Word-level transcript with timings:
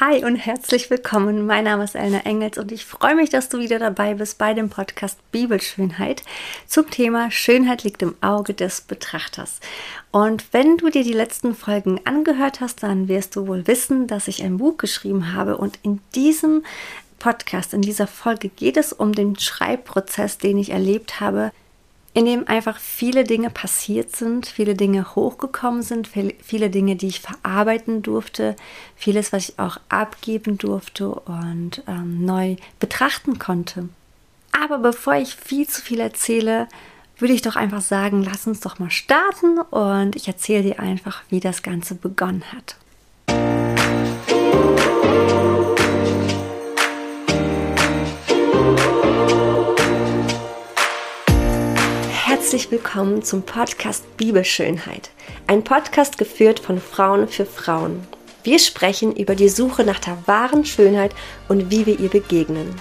Hi 0.00 0.24
und 0.24 0.36
herzlich 0.36 0.90
willkommen. 0.90 1.44
Mein 1.44 1.64
Name 1.64 1.82
ist 1.82 1.96
Elna 1.96 2.20
Engels 2.20 2.56
und 2.56 2.70
ich 2.70 2.86
freue 2.86 3.16
mich, 3.16 3.30
dass 3.30 3.48
du 3.48 3.58
wieder 3.58 3.80
dabei 3.80 4.14
bist 4.14 4.38
bei 4.38 4.54
dem 4.54 4.70
Podcast 4.70 5.18
Bibelschönheit 5.32 6.22
zum 6.68 6.88
Thema 6.88 7.32
Schönheit 7.32 7.82
liegt 7.82 8.02
im 8.02 8.14
Auge 8.20 8.54
des 8.54 8.82
Betrachters. 8.82 9.58
Und 10.12 10.52
wenn 10.52 10.76
du 10.76 10.88
dir 10.88 11.02
die 11.02 11.12
letzten 11.12 11.52
Folgen 11.52 12.00
angehört 12.04 12.60
hast, 12.60 12.84
dann 12.84 13.08
wirst 13.08 13.34
du 13.34 13.48
wohl 13.48 13.66
wissen, 13.66 14.06
dass 14.06 14.28
ich 14.28 14.44
ein 14.44 14.58
Buch 14.58 14.76
geschrieben 14.76 15.34
habe 15.34 15.56
und 15.56 15.80
in 15.82 15.98
diesem 16.14 16.62
Podcast, 17.18 17.74
in 17.74 17.82
dieser 17.82 18.06
Folge 18.06 18.50
geht 18.50 18.76
es 18.76 18.92
um 18.92 19.12
den 19.12 19.36
Schreibprozess, 19.36 20.38
den 20.38 20.58
ich 20.58 20.70
erlebt 20.70 21.18
habe, 21.18 21.50
in 22.14 22.24
dem 22.24 22.48
einfach 22.48 22.78
viele 22.78 23.24
Dinge 23.24 23.50
passiert 23.50 24.16
sind, 24.16 24.46
viele 24.46 24.74
Dinge 24.74 25.14
hochgekommen 25.14 25.82
sind, 25.82 26.08
viele 26.08 26.70
Dinge, 26.70 26.96
die 26.96 27.08
ich 27.08 27.20
verarbeiten 27.20 28.02
durfte, 28.02 28.56
vieles, 28.96 29.32
was 29.32 29.50
ich 29.50 29.58
auch 29.58 29.78
abgeben 29.88 30.58
durfte 30.58 31.10
und 31.10 31.82
ähm, 31.86 32.24
neu 32.24 32.56
betrachten 32.80 33.38
konnte. 33.38 33.88
Aber 34.50 34.78
bevor 34.78 35.14
ich 35.14 35.36
viel 35.36 35.68
zu 35.68 35.80
viel 35.80 36.00
erzähle, 36.00 36.66
würde 37.18 37.34
ich 37.34 37.42
doch 37.42 37.56
einfach 37.56 37.82
sagen, 37.82 38.22
lass 38.22 38.46
uns 38.46 38.60
doch 38.60 38.78
mal 38.78 38.90
starten 38.90 39.58
und 39.58 40.16
ich 40.16 40.28
erzähle 40.28 40.62
dir 40.62 40.80
einfach, 40.80 41.22
wie 41.30 41.40
das 41.40 41.62
Ganze 41.62 41.94
begonnen 41.94 42.44
hat. 42.52 42.76
Herzlich 52.48 52.70
willkommen 52.70 53.22
zum 53.22 53.42
Podcast 53.42 54.16
Bibelschönheit. 54.16 55.10
Ein 55.46 55.64
Podcast 55.64 56.16
geführt 56.16 56.58
von 56.58 56.80
Frauen 56.80 57.28
für 57.28 57.44
Frauen. 57.44 58.08
Wir 58.42 58.58
sprechen 58.58 59.14
über 59.14 59.34
die 59.34 59.50
Suche 59.50 59.84
nach 59.84 59.98
der 59.98 60.16
wahren 60.24 60.64
Schönheit 60.64 61.14
und 61.50 61.70
wie 61.70 61.84
wir 61.84 62.00
ihr 62.00 62.08
begegnen. 62.08 62.74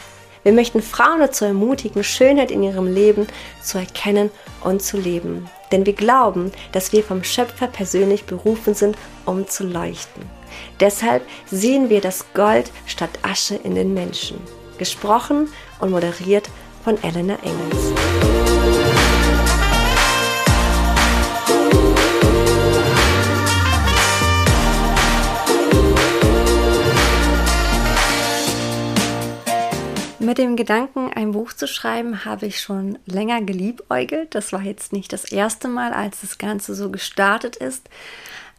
Wir 0.44 0.54
möchten 0.54 0.82
Frauen 0.82 1.20
dazu 1.20 1.44
ermutigen, 1.44 2.06
Schönheit 2.06 2.50
in 2.50 2.64
ihrem 2.64 2.88
Leben 2.88 3.28
zu 3.62 3.78
erkennen 3.78 4.30
und 4.64 4.82
zu 4.82 4.96
leben. 4.96 5.50
Denn 5.74 5.86
wir 5.86 5.92
glauben, 5.92 6.54
dass 6.72 6.94
wir 6.94 7.04
vom 7.04 7.26
Schöpfer 7.26 7.68
persönlich 7.68 8.24
berufen 8.24 8.74
sind, 8.74 8.98
um 9.26 9.50
zu 9.50 9.66
leuchten. 9.66 10.24
Deshalb 10.80 11.24
sehen 11.52 11.90
wir 11.90 12.00
das 12.00 12.24
Gold 12.34 12.72
statt 12.86 13.20
Asche 13.22 13.56
in 13.56 13.76
den 13.76 13.94
Menschen. 13.94 14.40
Gesprochen 14.78 15.50
und 15.82 15.92
moderiert 15.92 16.50
von 16.86 16.98
Elena 17.04 17.38
Engels. 17.44 18.37
Mit 30.28 30.40
dem 30.40 30.58
Gedanken, 30.58 31.10
ein 31.14 31.32
Buch 31.32 31.54
zu 31.54 31.70
schreiben, 31.70 32.26
habe 32.26 32.48
ich 32.48 32.60
schon 32.60 33.00
länger 33.06 33.42
geliebäugelt. 33.42 34.36
Das 34.36 34.52
war 34.52 34.62
jetzt 34.62 34.92
nicht 34.92 35.14
das 35.14 35.24
erste 35.24 35.70
Mal, 35.70 35.94
als 35.94 36.20
das 36.20 36.38
Ganze 36.38 36.76
so 36.76 36.92
gestartet 36.92 37.56
ist. 37.56 37.90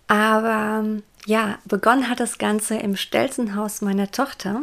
Aber 0.07 0.83
ja, 1.27 1.59
begonnen 1.67 2.09
hat 2.09 2.21
das 2.21 2.39
Ganze 2.39 2.77
im 2.77 2.97
Stelzenhaus 2.97 3.83
meiner 3.83 4.11
Tochter. 4.11 4.63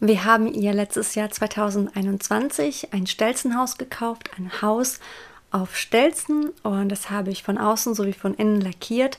Wir 0.00 0.26
haben 0.26 0.52
ihr 0.52 0.74
letztes 0.74 1.14
Jahr 1.14 1.30
2021 1.30 2.92
ein 2.92 3.06
Stelzenhaus 3.06 3.78
gekauft, 3.78 4.32
ein 4.36 4.60
Haus 4.60 5.00
auf 5.50 5.78
Stelzen 5.78 6.50
und 6.62 6.90
das 6.90 7.08
habe 7.08 7.30
ich 7.30 7.42
von 7.42 7.56
außen 7.56 7.94
sowie 7.94 8.12
von 8.12 8.34
innen 8.34 8.60
lackiert. 8.60 9.18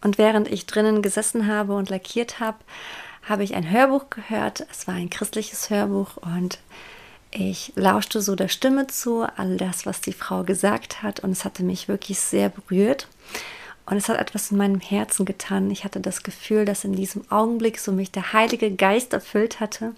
Und 0.00 0.18
während 0.18 0.50
ich 0.50 0.66
drinnen 0.66 1.00
gesessen 1.00 1.46
habe 1.46 1.76
und 1.76 1.90
lackiert 1.90 2.40
habe, 2.40 2.58
habe 3.22 3.44
ich 3.44 3.54
ein 3.54 3.70
Hörbuch 3.70 4.10
gehört. 4.10 4.66
Es 4.70 4.86
war 4.86 4.94
ein 4.94 5.10
christliches 5.10 5.70
Hörbuch 5.70 6.16
und 6.16 6.58
ich 7.30 7.72
lauschte 7.76 8.20
so 8.20 8.34
der 8.34 8.48
Stimme 8.48 8.86
zu, 8.88 9.22
all 9.36 9.56
das, 9.56 9.86
was 9.86 10.00
die 10.00 10.12
Frau 10.12 10.42
gesagt 10.42 11.02
hat 11.02 11.20
und 11.20 11.30
es 11.30 11.44
hatte 11.44 11.62
mich 11.62 11.86
wirklich 11.86 12.18
sehr 12.18 12.48
berührt. 12.48 13.08
Und 13.86 13.96
es 13.96 14.08
hat 14.08 14.18
etwas 14.18 14.50
in 14.52 14.56
meinem 14.56 14.80
Herzen 14.80 15.24
getan. 15.24 15.70
Ich 15.70 15.84
hatte 15.84 16.00
das 16.00 16.22
Gefühl, 16.22 16.64
dass 16.64 16.84
in 16.84 16.94
diesem 16.94 17.28
Augenblick 17.30 17.78
so 17.78 17.90
mich 17.90 18.12
der 18.12 18.32
Heilige 18.32 18.70
Geist 18.70 19.12
erfüllt 19.12 19.58
hatte 19.58 19.94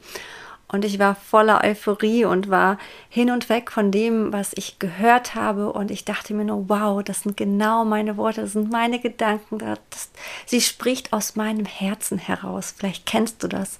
und 0.72 0.86
ich 0.86 0.98
war 0.98 1.14
voller 1.14 1.62
Euphorie 1.62 2.24
und 2.24 2.48
war 2.48 2.78
hin 3.10 3.30
und 3.30 3.50
weg 3.50 3.70
von 3.70 3.90
dem, 3.90 4.32
was 4.32 4.52
ich 4.54 4.78
gehört 4.78 5.34
habe. 5.34 5.70
Und 5.70 5.90
ich 5.90 6.06
dachte 6.06 6.32
mir 6.32 6.46
nur, 6.46 6.66
wow, 6.70 7.04
das 7.04 7.20
sind 7.20 7.36
genau 7.36 7.84
meine 7.84 8.16
Worte, 8.16 8.40
das 8.40 8.52
sind 8.52 8.70
meine 8.72 8.98
Gedanken. 8.98 9.58
Das, 9.58 10.10
sie 10.46 10.62
spricht 10.62 11.12
aus 11.12 11.36
meinem 11.36 11.66
Herzen 11.66 12.16
heraus. 12.16 12.74
Vielleicht 12.74 13.04
kennst 13.04 13.42
du 13.42 13.48
das. 13.48 13.76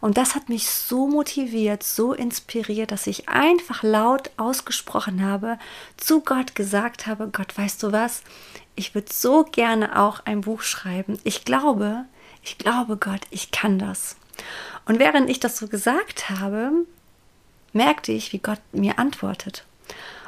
Und 0.00 0.16
das 0.16 0.36
hat 0.36 0.48
mich 0.48 0.70
so 0.70 1.08
motiviert, 1.08 1.82
so 1.82 2.12
inspiriert, 2.12 2.92
dass 2.92 3.08
ich 3.08 3.28
einfach 3.28 3.82
laut 3.82 4.30
ausgesprochen 4.36 5.24
habe, 5.24 5.58
zu 5.96 6.20
Gott 6.20 6.54
gesagt 6.54 7.08
habe, 7.08 7.30
Gott, 7.32 7.58
weißt 7.58 7.82
du 7.82 7.90
was? 7.90 8.22
Ich 8.76 8.94
würde 8.94 9.12
so 9.12 9.42
gerne 9.42 10.00
auch 10.00 10.20
ein 10.24 10.42
Buch 10.42 10.62
schreiben. 10.62 11.18
Ich 11.24 11.44
glaube, 11.44 12.04
ich 12.44 12.58
glaube, 12.58 12.96
Gott, 12.96 13.22
ich 13.30 13.50
kann 13.50 13.80
das. 13.80 14.14
Und 14.86 14.98
während 14.98 15.28
ich 15.28 15.40
das 15.40 15.58
so 15.58 15.68
gesagt 15.68 16.30
habe, 16.30 16.72
merkte 17.72 18.12
ich, 18.12 18.32
wie 18.32 18.38
Gott 18.38 18.60
mir 18.72 18.98
antwortet. 18.98 19.64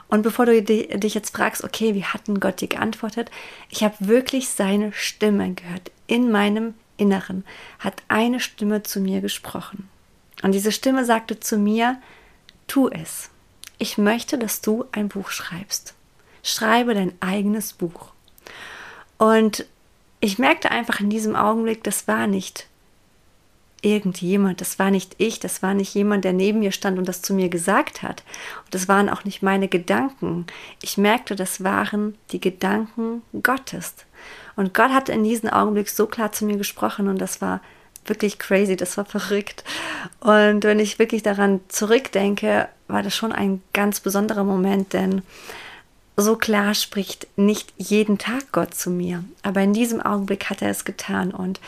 Und 0.09 0.23
bevor 0.23 0.47
du 0.47 0.61
dich 0.63 1.15
jetzt 1.15 1.37
fragst, 1.37 1.63
okay, 1.63 1.95
wie 1.95 2.05
hat 2.05 2.27
denn 2.27 2.41
Gott 2.41 2.61
dir 2.61 2.69
geantwortet? 2.69 3.31
Ich 3.69 3.85
habe 3.85 3.95
wirklich 4.01 4.49
seine 4.49 4.93
Stimme 4.93 5.55
gehört. 5.55 5.93
In 6.09 6.33
meinem 6.33 6.75
Inneren 6.97 7.45
hat 7.79 8.03
eine 8.09 8.41
Stimme 8.41 8.83
zu 8.83 9.01
mir 9.01 9.21
gesprochen. 9.21 9.89
Und 10.43 10.53
diese 10.53 10.73
Stimme 10.73 11.05
sagte 11.05 11.39
zu 11.39 11.59
mir, 11.59 12.01
tu 12.67 12.89
es. 12.89 13.31
Ich 13.79 13.99
möchte, 13.99 14.37
dass 14.37 14.61
du 14.61 14.85
ein 14.93 15.09
Buch 15.09 15.31
schreibst. 15.31 15.95
Schreibe 16.43 16.95
dein 16.95 17.13
eigenes 17.21 17.73
Buch. 17.73 18.11
Und 19.17 19.65
ich 20.21 20.39
merkte 20.39 20.71
einfach 20.71 21.01
in 21.01 21.09
diesem 21.09 21.37
Augenblick, 21.37 21.85
das 21.85 22.09
war 22.09 22.27
nicht 22.27 22.67
irgendjemand, 23.83 24.61
das 24.61 24.79
war 24.79 24.91
nicht 24.91 25.15
ich, 25.19 25.41
das 25.41 25.63
war 25.63 25.75
nicht 25.75 25.95
jemand, 25.95 26.25
der 26.25 26.33
neben 26.33 26.61
mir 26.61 26.73
stand 26.73 26.99
und 26.99 27.09
das 27.09 27.23
zu 27.23 27.35
mir 27.35 27.49
gesagt 27.49 28.03
hat. 28.03 28.23
Und 28.65 28.75
das 28.75 28.89
waren 28.89 29.09
auch 29.09 29.25
nicht 29.25 29.43
meine 29.43 29.69
Gedanken. 29.69 30.47
Ich 30.83 30.99
merkte, 30.99 31.37
das 31.37 31.63
waren 31.65 32.17
die 32.33 32.41
Gedanken 32.41 33.23
Gottes. 33.43 33.95
Und 34.57 34.75
Gott 34.75 34.91
hat 34.91 35.09
in 35.09 35.25
diesem 35.25 35.51
Augenblick 35.51 35.89
so 35.89 36.07
klar 36.07 36.33
zu 36.33 36.45
mir 36.45 36.57
gesprochen 36.57 37.09
und 37.09 37.19
das 37.19 37.41
war 37.41 37.61
wirklich 38.05 38.39
crazy, 38.39 38.77
das 38.77 38.97
war 38.97 39.05
verrückt. 39.05 39.65
Und 40.21 40.65
wenn 40.65 40.81
ich 40.81 40.99
wirklich 40.99 41.23
daran 41.23 41.61
zurückdenke, 41.69 42.69
war 42.89 43.03
das 43.03 43.15
schon 43.15 43.33
ein 43.33 43.63
ganz 43.73 44.01
besonderer 44.01 44.45
Moment, 44.45 44.93
denn 44.93 45.23
so 46.17 46.37
klar 46.37 46.75
spricht 46.75 47.27
nicht 47.37 47.73
jeden 47.79 48.19
Tag 48.19 48.53
Gott 48.53 48.75
zu 48.75 48.91
mir. 48.91 49.25
Aber 49.43 49.61
in 49.63 49.73
diesem 49.73 50.01
Augenblick 50.01 50.51
hat 50.51 50.63
er 50.63 50.71
es 50.71 50.85
getan. 50.85 51.31
Und 51.31 51.61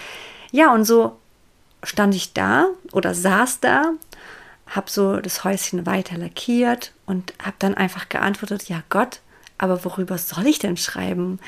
ja, 0.51 0.73
und 0.75 0.85
so 0.85 1.19
stand 1.83 2.15
ich 2.15 2.33
da 2.33 2.69
oder 2.93 3.15
saß 3.15 3.61
da, 3.61 3.93
habe 4.67 4.91
so 4.91 5.17
das 5.17 5.45
Häuschen 5.45 5.87
weiter 5.87 6.17
lackiert 6.17 6.93
und 7.07 7.35
habe 7.43 7.57
dann 7.59 7.75
einfach 7.75 8.09
geantwortet, 8.09 8.69
ja 8.69 8.83
Gott, 8.89 9.21
aber 9.59 9.85
worüber 9.85 10.19
soll 10.19 10.47
ich 10.47 10.59
denn 10.59 10.77
schreiben? 10.77 11.39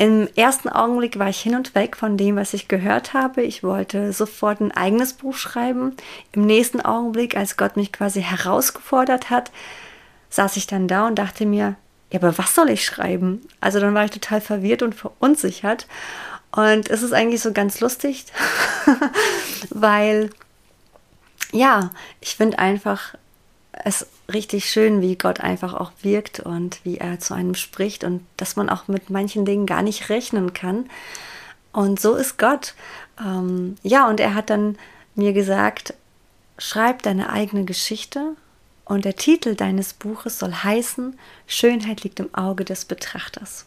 Im 0.00 0.28
ersten 0.34 0.70
Augenblick 0.70 1.18
war 1.18 1.28
ich 1.28 1.40
hin 1.40 1.54
und 1.54 1.74
weg 1.74 1.94
von 1.94 2.16
dem, 2.16 2.36
was 2.36 2.54
ich 2.54 2.68
gehört 2.68 3.12
habe. 3.12 3.42
Ich 3.42 3.62
wollte 3.62 4.14
sofort 4.14 4.60
ein 4.60 4.72
eigenes 4.72 5.12
Buch 5.12 5.36
schreiben. 5.36 5.94
Im 6.32 6.46
nächsten 6.46 6.80
Augenblick, 6.80 7.36
als 7.36 7.58
Gott 7.58 7.76
mich 7.76 7.92
quasi 7.92 8.22
herausgefordert 8.22 9.28
hat, 9.28 9.50
saß 10.30 10.56
ich 10.56 10.66
dann 10.66 10.88
da 10.88 11.06
und 11.06 11.16
dachte 11.16 11.44
mir, 11.44 11.76
ja, 12.10 12.18
aber 12.18 12.38
was 12.38 12.54
soll 12.54 12.70
ich 12.70 12.82
schreiben? 12.82 13.42
Also 13.60 13.78
dann 13.78 13.92
war 13.92 14.06
ich 14.06 14.10
total 14.10 14.40
verwirrt 14.40 14.82
und 14.82 14.94
verunsichert. 14.94 15.86
Und 16.50 16.88
es 16.88 17.02
ist 17.02 17.12
eigentlich 17.12 17.42
so 17.42 17.52
ganz 17.52 17.80
lustig, 17.80 18.24
weil, 19.70 20.30
ja, 21.52 21.90
ich 22.20 22.36
finde 22.36 22.58
einfach 22.58 23.14
es 23.72 24.06
richtig 24.32 24.70
schön, 24.70 25.00
wie 25.00 25.16
Gott 25.16 25.40
einfach 25.40 25.74
auch 25.74 25.92
wirkt 26.02 26.40
und 26.40 26.84
wie 26.84 26.98
er 26.98 27.18
zu 27.20 27.34
einem 27.34 27.54
spricht 27.54 28.04
und 28.04 28.24
dass 28.36 28.56
man 28.56 28.68
auch 28.68 28.88
mit 28.88 29.10
manchen 29.10 29.44
Dingen 29.44 29.66
gar 29.66 29.82
nicht 29.82 30.08
rechnen 30.08 30.52
kann. 30.52 30.88
Und 31.72 32.00
so 32.00 32.14
ist 32.16 32.38
Gott. 32.38 32.74
Ähm, 33.18 33.76
ja, 33.82 34.08
und 34.08 34.20
er 34.20 34.34
hat 34.34 34.50
dann 34.50 34.76
mir 35.14 35.32
gesagt, 35.32 35.94
schreib 36.58 37.02
deine 37.02 37.30
eigene 37.30 37.64
Geschichte 37.64 38.36
und 38.84 39.04
der 39.04 39.16
Titel 39.16 39.54
deines 39.54 39.94
Buches 39.94 40.38
soll 40.38 40.52
heißen, 40.52 41.18
Schönheit 41.46 42.02
liegt 42.02 42.20
im 42.20 42.34
Auge 42.34 42.64
des 42.64 42.84
Betrachters. 42.84 43.66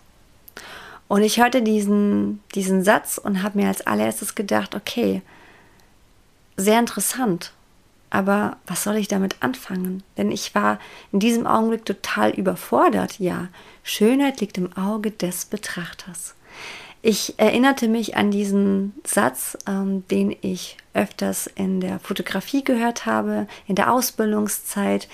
Und 1.07 1.21
ich 1.21 1.39
hörte 1.39 1.61
diesen, 1.61 2.41
diesen 2.55 2.83
Satz 2.83 3.17
und 3.17 3.43
habe 3.43 3.59
mir 3.59 3.67
als 3.67 3.85
allererstes 3.85 4.35
gedacht, 4.35 4.75
okay, 4.75 5.21
sehr 6.57 6.79
interessant, 6.79 7.51
aber 8.09 8.57
was 8.67 8.83
soll 8.83 8.97
ich 8.97 9.07
damit 9.07 9.37
anfangen? 9.41 10.03
Denn 10.17 10.31
ich 10.31 10.53
war 10.53 10.77
in 11.11 11.19
diesem 11.19 11.47
Augenblick 11.47 11.83
total 11.83 12.29
überfordert. 12.29 13.19
Ja, 13.19 13.47
Schönheit 13.81 14.39
liegt 14.39 14.57
im 14.59 14.71
Auge 14.77 15.09
des 15.09 15.45
Betrachters. 15.45 16.35
Ich 17.01 17.37
erinnerte 17.37 17.87
mich 17.87 18.15
an 18.15 18.29
diesen 18.29 18.93
Satz, 19.03 19.57
ähm, 19.67 20.07
den 20.09 20.35
ich 20.41 20.77
öfters 20.93 21.47
in 21.47 21.81
der 21.81 21.99
Fotografie 21.99 22.63
gehört 22.63 23.07
habe, 23.07 23.47
in 23.67 23.75
der 23.75 23.91
Ausbildungszeit. 23.91 25.09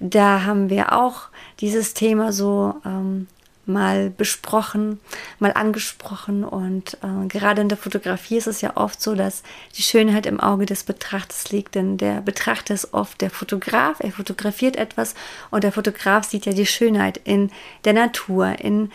Da 0.00 0.42
haben 0.44 0.70
wir 0.70 0.92
auch 0.94 1.28
dieses 1.60 1.92
Thema 1.92 2.32
so 2.32 2.74
ähm, 2.86 3.28
mal 3.72 4.10
besprochen, 4.10 5.00
mal 5.38 5.52
angesprochen. 5.52 6.44
Und 6.44 6.98
äh, 7.02 7.26
gerade 7.28 7.62
in 7.62 7.68
der 7.68 7.78
Fotografie 7.78 8.36
ist 8.36 8.46
es 8.46 8.60
ja 8.60 8.76
oft 8.76 9.00
so, 9.00 9.14
dass 9.14 9.42
die 9.76 9.82
Schönheit 9.82 10.26
im 10.26 10.40
Auge 10.40 10.66
des 10.66 10.84
Betrachters 10.84 11.50
liegt. 11.50 11.74
Denn 11.74 11.96
der 11.96 12.20
Betrachter 12.20 12.74
ist 12.74 12.92
oft 12.92 13.20
der 13.20 13.30
Fotograf. 13.30 13.96
Er 14.00 14.12
fotografiert 14.12 14.76
etwas 14.76 15.14
und 15.50 15.64
der 15.64 15.72
Fotograf 15.72 16.24
sieht 16.24 16.46
ja 16.46 16.52
die 16.52 16.66
Schönheit 16.66 17.20
in 17.24 17.50
der 17.84 17.92
Natur, 17.92 18.58
in 18.58 18.90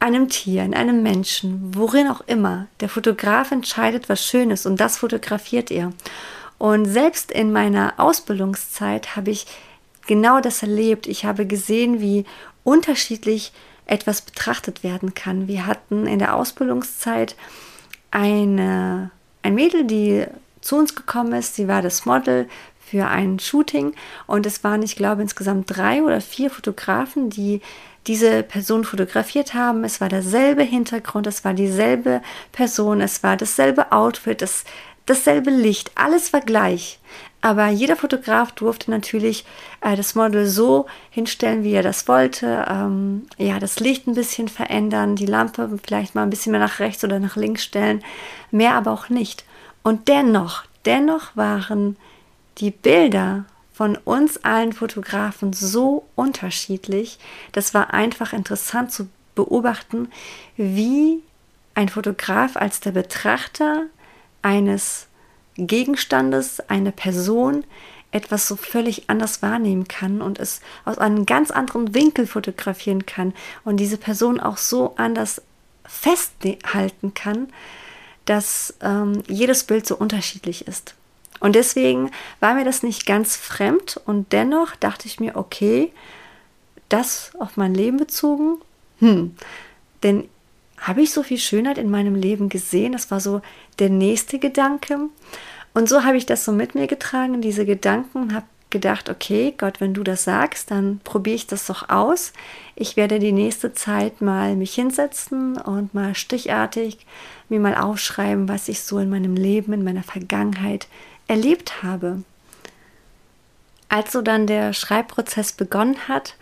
einem 0.00 0.28
Tier, 0.30 0.64
in 0.64 0.74
einem 0.74 1.02
Menschen, 1.02 1.74
worin 1.74 2.08
auch 2.08 2.22
immer. 2.22 2.66
Der 2.80 2.88
Fotograf 2.88 3.52
entscheidet, 3.52 4.08
was 4.08 4.24
schön 4.24 4.50
ist 4.50 4.66
und 4.66 4.80
das 4.80 4.98
fotografiert 4.98 5.70
er. 5.70 5.92
Und 6.58 6.86
selbst 6.86 7.30
in 7.30 7.52
meiner 7.52 7.94
Ausbildungszeit 7.98 9.14
habe 9.16 9.30
ich 9.30 9.46
genau 10.06 10.40
das 10.40 10.62
erlebt. 10.62 11.06
Ich 11.06 11.24
habe 11.24 11.46
gesehen, 11.46 12.00
wie 12.00 12.24
unterschiedlich 12.64 13.52
etwas 13.90 14.22
betrachtet 14.22 14.82
werden 14.82 15.14
kann. 15.14 15.48
Wir 15.48 15.66
hatten 15.66 16.06
in 16.06 16.18
der 16.18 16.36
Ausbildungszeit 16.36 17.34
eine, 18.10 19.10
ein 19.42 19.54
Mädel, 19.54 19.84
die 19.84 20.26
zu 20.60 20.76
uns 20.76 20.94
gekommen 20.94 21.32
ist. 21.32 21.56
Sie 21.56 21.68
war 21.68 21.82
das 21.82 22.06
Model 22.06 22.48
für 22.86 23.06
ein 23.06 23.38
Shooting 23.38 23.94
und 24.26 24.46
es 24.46 24.64
waren, 24.64 24.82
ich 24.82 24.96
glaube, 24.96 25.22
insgesamt 25.22 25.76
drei 25.76 26.02
oder 26.02 26.20
vier 26.20 26.50
Fotografen, 26.50 27.30
die 27.30 27.60
diese 28.06 28.42
Person 28.42 28.84
fotografiert 28.84 29.54
haben. 29.54 29.84
Es 29.84 30.00
war 30.00 30.08
derselbe 30.08 30.62
Hintergrund, 30.62 31.26
es 31.26 31.44
war 31.44 31.54
dieselbe 31.54 32.22
Person, 32.52 33.00
es 33.00 33.22
war 33.22 33.36
dasselbe 33.36 33.92
Outfit, 33.92 34.40
das, 34.40 34.64
dasselbe 35.06 35.50
Licht, 35.50 35.92
alles 35.94 36.32
war 36.32 36.40
gleich. 36.40 36.98
Aber 37.42 37.68
jeder 37.68 37.96
Fotograf 37.96 38.52
durfte 38.52 38.90
natürlich 38.90 39.44
äh, 39.80 39.96
das 39.96 40.14
Model 40.14 40.46
so 40.46 40.86
hinstellen, 41.10 41.64
wie 41.64 41.72
er 41.72 41.82
das 41.82 42.06
wollte. 42.06 42.66
Ähm, 42.68 43.26
ja, 43.38 43.58
das 43.58 43.80
Licht 43.80 44.06
ein 44.06 44.14
bisschen 44.14 44.48
verändern, 44.48 45.16
die 45.16 45.26
Lampe 45.26 45.70
vielleicht 45.82 46.14
mal 46.14 46.22
ein 46.22 46.30
bisschen 46.30 46.52
mehr 46.52 46.60
nach 46.60 46.80
rechts 46.80 47.02
oder 47.02 47.18
nach 47.18 47.36
links 47.36 47.64
stellen, 47.64 48.04
mehr 48.50 48.74
aber 48.74 48.90
auch 48.90 49.08
nicht. 49.08 49.44
Und 49.82 50.08
dennoch, 50.08 50.64
dennoch 50.84 51.34
waren 51.34 51.96
die 52.58 52.70
Bilder 52.70 53.46
von 53.72 53.96
uns 53.96 54.44
allen 54.44 54.74
Fotografen 54.74 55.54
so 55.54 56.04
unterschiedlich. 56.14 57.18
Das 57.52 57.72
war 57.72 57.94
einfach 57.94 58.34
interessant 58.34 58.92
zu 58.92 59.08
beobachten, 59.34 60.10
wie 60.58 61.22
ein 61.74 61.88
Fotograf 61.88 62.56
als 62.58 62.80
der 62.80 62.90
Betrachter 62.90 63.84
eines 64.42 65.06
Gegenstandes, 65.66 66.60
eine 66.68 66.92
Person 66.92 67.64
etwas 68.12 68.48
so 68.48 68.56
völlig 68.56 69.08
anders 69.08 69.42
wahrnehmen 69.42 69.86
kann 69.86 70.20
und 70.20 70.38
es 70.38 70.60
aus 70.84 70.98
einem 70.98 71.26
ganz 71.26 71.50
anderen 71.50 71.94
Winkel 71.94 72.26
fotografieren 72.26 73.06
kann 73.06 73.34
und 73.64 73.76
diese 73.76 73.98
Person 73.98 74.40
auch 74.40 74.56
so 74.56 74.94
anders 74.96 75.42
festhalten 75.84 77.14
kann, 77.14 77.48
dass 78.24 78.74
ähm, 78.80 79.22
jedes 79.28 79.64
Bild 79.64 79.86
so 79.86 79.96
unterschiedlich 79.96 80.66
ist. 80.66 80.94
Und 81.38 81.54
deswegen 81.54 82.10
war 82.38 82.54
mir 82.54 82.64
das 82.64 82.82
nicht 82.82 83.06
ganz 83.06 83.36
fremd 83.36 84.00
und 84.04 84.32
dennoch 84.32 84.76
dachte 84.76 85.06
ich 85.06 85.20
mir, 85.20 85.36
okay, 85.36 85.92
das 86.88 87.32
auf 87.38 87.56
mein 87.56 87.74
Leben 87.74 87.96
bezogen, 87.96 88.58
hm, 88.98 89.34
denn 90.02 90.28
habe 90.78 91.02
ich 91.02 91.12
so 91.12 91.22
viel 91.22 91.38
Schönheit 91.38 91.78
in 91.78 91.90
meinem 91.90 92.14
Leben 92.14 92.48
gesehen? 92.48 92.92
Das 92.92 93.10
war 93.10 93.20
so 93.20 93.42
der 93.78 93.90
nächste 93.90 94.38
Gedanke. 94.38 94.98
Und 95.74 95.88
so 95.88 96.04
habe 96.04 96.16
ich 96.16 96.26
das 96.26 96.44
so 96.44 96.52
mit 96.52 96.74
mir 96.74 96.86
getragen, 96.86 97.40
diese 97.40 97.64
Gedanken, 97.64 98.34
habe 98.34 98.46
gedacht, 98.70 99.08
okay, 99.08 99.54
Gott, 99.56 99.80
wenn 99.80 99.94
du 99.94 100.02
das 100.02 100.24
sagst, 100.24 100.70
dann 100.70 101.00
probiere 101.02 101.36
ich 101.36 101.46
das 101.46 101.66
doch 101.66 101.88
aus. 101.88 102.32
Ich 102.76 102.96
werde 102.96 103.18
die 103.18 103.32
nächste 103.32 103.72
Zeit 103.72 104.20
mal 104.20 104.56
mich 104.56 104.74
hinsetzen 104.74 105.56
und 105.56 105.92
mal 105.92 106.14
stichartig 106.14 106.98
mir 107.48 107.60
mal 107.60 107.74
aufschreiben, 107.74 108.48
was 108.48 108.68
ich 108.68 108.80
so 108.82 108.98
in 108.98 109.10
meinem 109.10 109.34
Leben, 109.34 109.72
in 109.72 109.84
meiner 109.84 110.04
Vergangenheit 110.04 110.86
erlebt 111.26 111.82
habe. 111.82 112.22
Als 113.88 114.12
so 114.12 114.22
dann 114.22 114.46
der 114.46 114.72
Schreibprozess 114.72 115.52
begonnen 115.52 116.08
hat, 116.08 116.36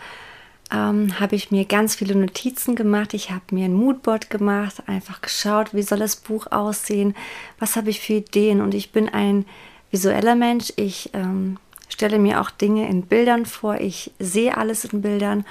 ähm, 0.70 1.18
habe 1.18 1.34
ich 1.34 1.50
mir 1.50 1.64
ganz 1.64 1.94
viele 1.94 2.14
Notizen 2.14 2.74
gemacht. 2.74 3.14
Ich 3.14 3.30
habe 3.30 3.42
mir 3.50 3.64
ein 3.64 3.74
Moodboard 3.74 4.30
gemacht, 4.30 4.82
einfach 4.86 5.20
geschaut, 5.20 5.72
wie 5.72 5.82
soll 5.82 5.98
das 5.98 6.16
Buch 6.16 6.46
aussehen, 6.50 7.14
was 7.58 7.76
habe 7.76 7.90
ich 7.90 8.00
für 8.00 8.14
Ideen. 8.14 8.60
Und 8.60 8.74
ich 8.74 8.92
bin 8.92 9.08
ein 9.08 9.46
visueller 9.90 10.34
Mensch. 10.34 10.72
Ich 10.76 11.10
ähm, 11.14 11.58
stelle 11.88 12.18
mir 12.18 12.40
auch 12.40 12.50
Dinge 12.50 12.88
in 12.88 13.02
Bildern 13.02 13.46
vor. 13.46 13.80
Ich 13.80 14.12
sehe 14.18 14.56
alles 14.56 14.84
in 14.84 15.00
Bildern. 15.02 15.46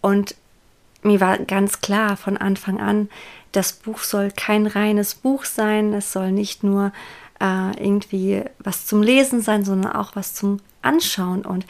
Und 0.00 0.34
mir 1.02 1.20
war 1.20 1.38
ganz 1.38 1.80
klar 1.80 2.16
von 2.16 2.36
Anfang 2.36 2.80
an, 2.80 3.08
das 3.52 3.72
Buch 3.72 3.98
soll 3.98 4.32
kein 4.34 4.66
reines 4.66 5.14
Buch 5.14 5.44
sein. 5.44 5.92
Es 5.92 6.12
soll 6.12 6.32
nicht 6.32 6.64
nur 6.64 6.92
äh, 7.40 7.70
irgendwie 7.82 8.42
was 8.58 8.86
zum 8.86 9.02
Lesen 9.02 9.42
sein, 9.42 9.64
sondern 9.64 9.92
auch 9.92 10.16
was 10.16 10.34
zum 10.34 10.60
Anschauen. 10.82 11.44
Und 11.44 11.66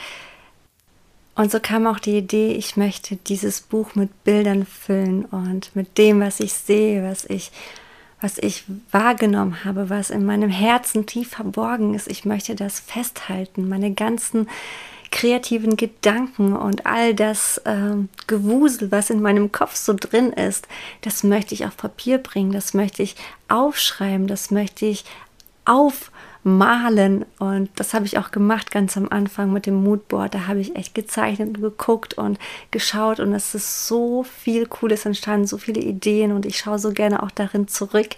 und 1.35 1.51
so 1.51 1.59
kam 1.59 1.87
auch 1.87 1.99
die 1.99 2.19
Idee, 2.19 2.53
ich 2.53 2.77
möchte 2.77 3.17
dieses 3.17 3.61
Buch 3.61 3.95
mit 3.95 4.25
Bildern 4.25 4.65
füllen 4.65 5.25
und 5.25 5.75
mit 5.75 5.99
dem, 5.99 6.21
was 6.21 6.39
ich 6.41 6.53
sehe, 6.53 7.03
was 7.03 7.25
ich, 7.25 7.51
was 8.21 8.39
ich 8.39 8.65
wahrgenommen 8.93 9.65
habe, 9.65 9.91
was 9.91 10.11
in 10.11 10.25
meinem 10.25 10.51
Herzen 10.51 11.07
tief 11.07 11.31
verborgen 11.31 11.95
ist. 11.95 12.07
Ich 12.09 12.25
möchte 12.25 12.55
das 12.55 12.79
festhalten, 12.79 13.69
meine 13.69 13.93
ganzen 13.93 14.49
kreativen 15.11 15.77
Gedanken 15.77 16.55
und 16.57 16.87
all 16.87 17.15
das 17.15 17.59
äh, 17.59 17.95
Gewusel, 18.27 18.91
was 18.91 19.11
in 19.11 19.23
meinem 19.23 19.53
Kopf 19.53 19.75
so 19.77 19.95
drin 19.95 20.33
ist, 20.33 20.67
das 21.03 21.23
möchte 21.23 21.55
ich 21.55 21.67
auf 21.67 21.77
Papier 21.77 22.19
bringen, 22.19 22.53
das 22.53 22.75
möchte 22.75 23.03
ich 23.03 23.15
aufschreiben, 23.49 24.27
das 24.27 24.51
möchte 24.51 24.87
ich 24.87 25.05
auf 25.65 26.11
malen. 26.45 27.25
Und 27.39 27.71
das 27.77 27.95
habe 27.95 28.05
ich 28.05 28.19
auch 28.19 28.31
gemacht 28.31 28.71
ganz 28.71 28.97
am 28.97 29.09
Anfang 29.09 29.53
mit 29.53 29.67
dem 29.67 29.83
Moodboard. 29.83 30.35
Da 30.35 30.47
habe 30.47 30.61
ich 30.61 30.77
echt 30.77 30.95
gezeichnet 30.95 31.49
und 31.49 31.61
geguckt 31.61 32.15
und 32.15 32.39
geschaut. 32.71 33.19
Und 33.19 33.35
es 33.35 33.55
ist 33.55 33.89
so 33.89 34.23
viel 34.23 34.67
Cooles 34.67 35.07
entstanden, 35.07 35.47
so 35.47 35.59
viele 35.59 35.81
Ideen. 35.81 36.33
Und 36.33 36.47
ich 36.47 36.59
schaue 36.59 36.79
so 36.79 36.93
gerne 36.93 37.23
auch 37.23 37.31
darin 37.31 37.67
zurück. 37.67 38.11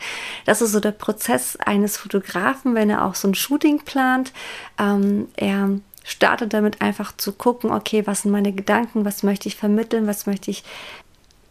Das 0.44 0.60
ist 0.60 0.72
so 0.72 0.80
der 0.80 0.90
Prozess 0.90 1.56
eines 1.56 1.96
Fotografen, 1.96 2.74
wenn 2.74 2.90
er 2.90 3.04
auch 3.04 3.14
so 3.14 3.28
ein 3.28 3.34
Shooting 3.34 3.80
plant. 3.80 4.32
Ähm, 4.78 5.28
er 5.36 5.70
startet 6.04 6.52
damit 6.52 6.80
einfach 6.80 7.16
zu 7.16 7.32
gucken, 7.32 7.70
okay, 7.72 8.06
was 8.06 8.22
sind 8.22 8.30
meine 8.30 8.52
Gedanken, 8.52 9.04
was 9.04 9.22
möchte 9.22 9.48
ich 9.48 9.56
vermitteln, 9.56 10.06
was 10.06 10.26
möchte 10.26 10.50
ich 10.50 10.62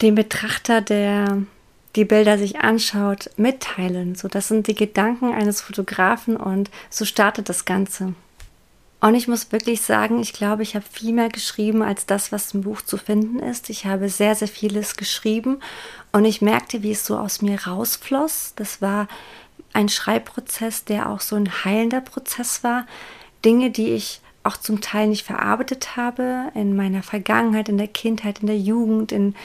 dem 0.02 0.16
Betrachter, 0.16 0.82
der 0.82 1.38
die 1.96 2.06
Bilder 2.06 2.38
sich 2.38 2.60
anschaut, 2.60 3.30
mitteilen. 3.38 4.16
So, 4.16 4.28
das 4.28 4.48
sind 4.48 4.68
die 4.68 4.76
Gedanken 4.76 5.34
eines 5.34 5.62
Fotografen 5.62 6.38
und 6.38 6.70
so 6.90 7.06
startet 7.06 7.50
das 7.50 7.66
Ganze. 7.66 8.14
Und 9.02 9.14
ich 9.14 9.28
muss 9.28 9.52
wirklich 9.52 9.82
sagen, 9.82 10.20
ich 10.20 10.34
glaube, 10.34 10.64
ich 10.64 10.76
habe 10.76 10.86
viel 10.90 11.14
mehr 11.14 11.30
geschrieben 11.30 11.84
als 11.84 12.06
das, 12.06 12.32
was 12.32 12.54
im 12.54 12.62
Buch 12.62 12.82
zu 12.82 12.98
finden 12.98 13.40
ist. 13.40 13.70
Ich 13.70 13.86
habe 13.86 14.10
sehr, 14.10 14.36
sehr 14.36 14.48
vieles 14.48 14.96
geschrieben 14.96 15.60
und 16.12 16.26
ich 16.26 16.42
merkte, 16.42 16.82
wie 16.82 16.92
es 16.92 17.06
so 17.06 17.18
aus 17.18 17.42
mir 17.42 17.68
rausfloss. 17.68 18.54
Das 18.56 18.82
war 18.82 19.08
ein 19.74 19.90
Schreibprozess, 19.90 20.86
der 20.86 21.10
auch 21.10 21.20
so 21.20 21.36
ein 21.36 21.66
heilender 21.66 22.02
Prozess 22.02 22.64
war. 22.64 22.88
Dinge, 23.44 23.70
die 23.70 23.94
ich 23.94 24.22
auch 24.44 24.58
zum 24.58 24.82
Teil 24.82 25.08
nicht 25.08 25.26
verarbeitet 25.26 25.98
habe 25.98 26.52
in 26.54 26.76
meiner 26.76 27.04
Vergangenheit, 27.04 27.68
in 27.70 27.78
der 27.78 27.88
Kindheit, 27.88 28.40
in 28.40 28.48
der 28.48 28.58
Jugend, 28.58 29.12
in 29.12 29.36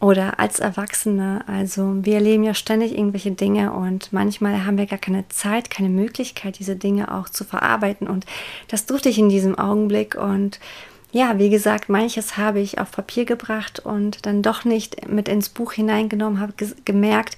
oder 0.00 0.38
als 0.38 0.60
Erwachsene. 0.60 1.44
Also 1.46 1.96
wir 2.04 2.14
erleben 2.14 2.44
ja 2.44 2.54
ständig 2.54 2.92
irgendwelche 2.92 3.32
Dinge 3.32 3.72
und 3.72 4.12
manchmal 4.12 4.64
haben 4.64 4.78
wir 4.78 4.86
gar 4.86 4.98
keine 4.98 5.28
Zeit, 5.28 5.70
keine 5.70 5.88
Möglichkeit, 5.88 6.58
diese 6.58 6.76
Dinge 6.76 7.12
auch 7.12 7.28
zu 7.28 7.44
verarbeiten. 7.44 8.06
Und 8.06 8.24
das 8.68 8.86
durfte 8.86 9.08
ich 9.08 9.18
in 9.18 9.28
diesem 9.28 9.58
Augenblick. 9.58 10.14
Und 10.14 10.60
ja, 11.10 11.38
wie 11.38 11.50
gesagt, 11.50 11.88
manches 11.88 12.36
habe 12.36 12.60
ich 12.60 12.78
auf 12.78 12.92
Papier 12.92 13.24
gebracht 13.24 13.80
und 13.80 14.24
dann 14.24 14.42
doch 14.42 14.64
nicht 14.64 15.08
mit 15.08 15.28
ins 15.28 15.48
Buch 15.48 15.72
hineingenommen, 15.72 16.38
habe 16.40 16.52
gemerkt, 16.84 17.36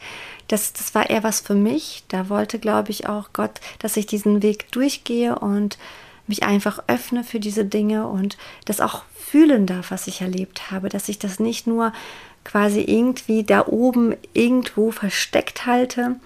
dass 0.49 0.73
das 0.73 0.95
war 0.95 1.09
eher 1.09 1.23
was 1.23 1.41
für 1.41 1.55
mich. 1.55 2.05
Da 2.09 2.29
wollte, 2.29 2.59
glaube 2.59 2.91
ich, 2.91 3.09
auch 3.09 3.31
Gott, 3.33 3.61
dass 3.79 3.97
ich 3.97 4.07
diesen 4.07 4.43
Weg 4.43 4.71
durchgehe 4.73 5.39
und 5.39 5.79
mich 6.27 6.43
einfach 6.43 6.83
öffne 6.87 7.25
für 7.25 7.41
diese 7.41 7.65
Dinge 7.65 8.07
und 8.07 8.37
das 8.65 8.81
auch 8.81 9.03
fühlen 9.15 9.67
darf, 9.67 9.91
was 9.91 10.07
ich 10.07 10.21
erlebt 10.23 10.71
habe, 10.71 10.89
dass 10.89 11.09
ich 11.09 11.19
das 11.19 11.39
nicht 11.39 11.67
nur 11.67 11.93
quasi 12.51 12.81
irgendwie 12.81 13.45
da 13.45 13.67
oben 13.67 14.15
irgendwo 14.33 14.91
versteckt 14.91 15.67
halte, 15.67 16.17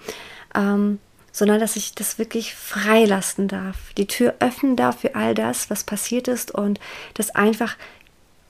ähm, 0.55 0.99
sondern 1.31 1.59
dass 1.59 1.75
ich 1.75 1.93
das 1.93 2.17
wirklich 2.17 2.55
freilassen 2.55 3.47
darf, 3.47 3.75
die 3.97 4.07
Tür 4.07 4.35
öffnen 4.39 4.75
darf 4.75 5.01
für 5.01 5.15
all 5.15 5.35
das, 5.35 5.69
was 5.69 5.83
passiert 5.83 6.27
ist 6.27 6.51
und 6.51 6.79
das 7.13 7.35
einfach 7.35 7.75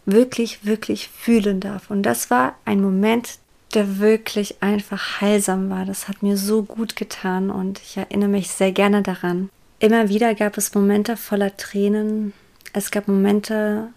wirklich, 0.06 0.66
wirklich 0.66 1.10
fühlen 1.10 1.60
darf. 1.60 1.90
Und 1.90 2.04
das 2.04 2.30
war 2.30 2.56
ein 2.66 2.82
Moment 2.82 3.40
der 3.74 4.00
wirklich 4.00 4.62
einfach 4.62 5.20
heilsam 5.20 5.70
war. 5.70 5.86
Das 5.86 6.08
hat 6.08 6.24
mir 6.24 6.38
so 6.38 6.64
gut 6.64 6.96
getan 6.96 7.50
und 7.50 7.80
ich 7.80 7.98
erinnere 7.98 8.30
mich 8.30 8.50
sehr 8.50 8.72
gerne 8.72 9.02
daran. 9.02 9.50
Immer 9.80 10.08
wieder 10.08 10.34
gab 10.34 10.58
es 10.58 10.74
Momente 10.74 11.18
voller 11.18 11.58
Tränen. 11.58 12.32
Es 12.72 12.90
gab 12.90 13.08
Momente 13.10 13.90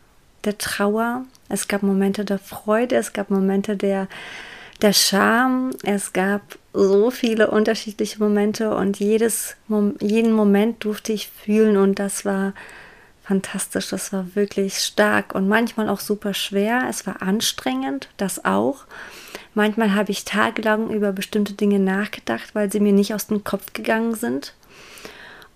der 0.44 0.58
Trauer. 0.58 1.24
Es 1.48 1.68
gab 1.68 1.82
Momente 1.82 2.24
der 2.24 2.38
Freude. 2.38 2.96
Es 2.96 3.12
gab 3.12 3.30
Momente 3.30 3.76
der, 3.76 4.08
der 4.82 4.92
Scham. 4.92 5.70
Es 5.82 6.12
gab 6.12 6.42
so 6.72 7.10
viele 7.10 7.50
unterschiedliche 7.50 8.18
Momente 8.18 8.74
und 8.74 8.98
jedes, 8.98 9.56
jeden 10.00 10.32
Moment 10.32 10.84
durfte 10.84 11.12
ich 11.12 11.28
fühlen 11.28 11.76
und 11.76 11.98
das 11.98 12.24
war 12.24 12.52
fantastisch. 13.24 13.90
Das 13.90 14.12
war 14.12 14.34
wirklich 14.34 14.78
stark 14.78 15.34
und 15.34 15.48
manchmal 15.48 15.88
auch 15.88 16.00
super 16.00 16.34
schwer. 16.34 16.86
Es 16.88 17.06
war 17.06 17.20
anstrengend, 17.22 18.08
das 18.16 18.44
auch. 18.44 18.84
Manchmal 19.54 19.94
habe 19.94 20.12
ich 20.12 20.24
tagelang 20.24 20.90
über 20.90 21.12
bestimmte 21.12 21.54
Dinge 21.54 21.78
nachgedacht, 21.78 22.54
weil 22.54 22.70
sie 22.70 22.80
mir 22.80 22.92
nicht 22.92 23.12
aus 23.12 23.26
dem 23.26 23.44
Kopf 23.44 23.72
gegangen 23.72 24.14
sind. 24.14 24.54